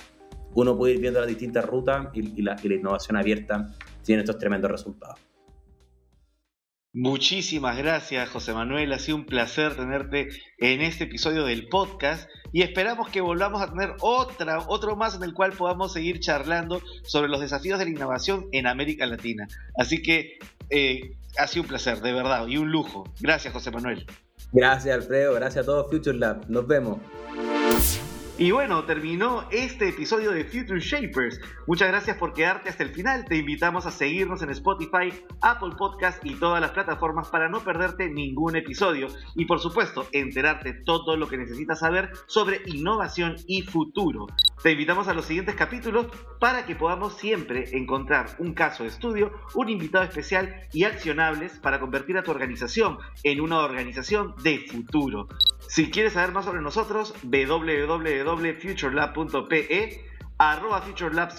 uno 0.56 0.78
puede 0.78 0.94
ir 0.94 1.02
viendo 1.02 1.20
las 1.20 1.30
distintas 1.30 1.66
rutas 1.66 2.08
y, 2.14 2.42
la, 2.42 2.58
innovación 2.64 3.18
abierta 3.18 3.74
tiene 4.04 4.22
estos 4.22 4.38
tremendos 4.38 4.70
resultados. 4.70 5.20
Muchísimas 6.96 7.76
gracias, 7.76 8.30
José 8.30 8.54
Manuel. 8.54 8.94
Ha 8.94 9.00
sido 9.00 9.18
un 9.18 9.26
placer 9.26 9.76
tenerte 9.76 10.30
en 10.60 10.82
este 10.82 11.06
episodio 11.06 11.44
del 11.44 11.68
podcast 11.68 12.30
y 12.52 12.62
esperamos 12.62 13.10
que 13.10 13.20
volvamos 13.20 13.64
a 13.64 13.72
tener 13.72 13.96
otra, 14.02 14.60
otro 14.68 14.96
más 14.96 15.16
en 15.16 15.24
el 15.24 15.34
cual 15.34 15.54
podamos 15.54 15.92
seguir 15.92 16.20
charlando 16.20 16.84
sobre 17.04 17.30
los 17.30 17.42
desafíos 17.42 17.80
de 17.80 17.86
la 17.86 17.92
innovación 17.92 18.46
en 18.52 18.68
América 18.68 19.08
Latina. 19.08 19.48
Así 19.76 20.04
que 20.04 20.38
eh, 20.70 21.16
ha 21.38 21.48
sido 21.48 21.64
un 21.64 21.70
placer, 21.70 22.02
de 22.02 22.14
verdad, 22.14 22.48
y 22.48 22.58
un 22.58 22.72
lujo. 22.72 23.06
Gracias, 23.20 23.54
José 23.54 23.72
Manuel. 23.72 24.06
Gracias, 24.52 24.96
Alfredo. 24.96 25.34
Gracias 25.34 25.64
a 25.64 25.66
todos, 25.66 25.90
Future 25.90 26.18
Lab. 26.18 26.50
Nos 26.50 26.68
vemos. 26.68 27.00
Y 28.44 28.52
bueno, 28.52 28.84
terminó 28.84 29.48
este 29.52 29.88
episodio 29.88 30.32
de 30.32 30.44
Future 30.44 30.82
Shapers. 30.82 31.40
Muchas 31.66 31.88
gracias 31.88 32.18
por 32.18 32.34
quedarte 32.34 32.68
hasta 32.68 32.84
el 32.84 32.90
final. 32.90 33.24
Te 33.24 33.38
invitamos 33.38 33.86
a 33.86 33.92
seguirnos 33.92 34.42
en 34.42 34.50
Spotify, 34.50 35.14
Apple 35.40 35.76
Podcast 35.78 36.20
y 36.26 36.36
todas 36.36 36.60
las 36.60 36.72
plataformas 36.72 37.30
para 37.30 37.48
no 37.48 37.62
perderte 37.62 38.10
ningún 38.10 38.58
episodio. 38.58 39.08
Y 39.36 39.46
por 39.46 39.62
supuesto, 39.62 40.08
enterarte 40.12 40.74
todo 40.74 41.16
lo 41.16 41.30
que 41.30 41.38
necesitas 41.38 41.80
saber 41.80 42.12
sobre 42.26 42.62
innovación 42.66 43.38
y 43.48 43.62
futuro. 43.62 44.28
Te 44.62 44.72
invitamos 44.72 45.08
a 45.08 45.14
los 45.14 45.24
siguientes 45.24 45.56
capítulos 45.56 46.08
para 46.42 46.66
que 46.66 46.76
podamos 46.76 47.14
siempre 47.14 47.70
encontrar 47.78 48.36
un 48.40 48.54
caso 48.54 48.84
de 48.84 48.90
estudio, 48.90 49.32
un 49.56 49.70
invitado 49.70 50.04
especial 50.04 50.54
y 50.74 50.84
accionables 50.84 51.60
para 51.60 51.80
convertir 51.80 52.18
a 52.18 52.24
tu 52.24 52.32
organización 52.32 52.98
en 53.24 53.40
una 53.40 53.60
organización 53.60 54.36
de 54.44 54.60
futuro. 54.70 55.30
Si 55.68 55.90
quieres 55.90 56.14
saber 56.14 56.34
más 56.34 56.46
sobre 56.46 56.62
nosotros, 56.62 57.16
www.futurelab.pe 58.36 60.06
arroba 60.38 60.82
FutureLab 60.82 61.32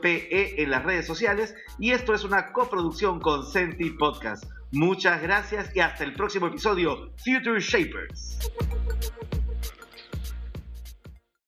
PE 0.00 0.62
en 0.62 0.70
las 0.70 0.84
redes 0.84 1.06
sociales 1.06 1.54
y 1.78 1.92
esto 1.92 2.14
es 2.14 2.24
una 2.24 2.52
coproducción 2.52 3.20
con 3.20 3.46
Senti 3.46 3.90
Podcast. 3.90 4.44
Muchas 4.72 5.22
gracias 5.22 5.74
y 5.74 5.80
hasta 5.80 6.04
el 6.04 6.12
próximo 6.12 6.48
episodio, 6.48 7.12
Future 7.24 7.60
Shapers. 7.60 8.38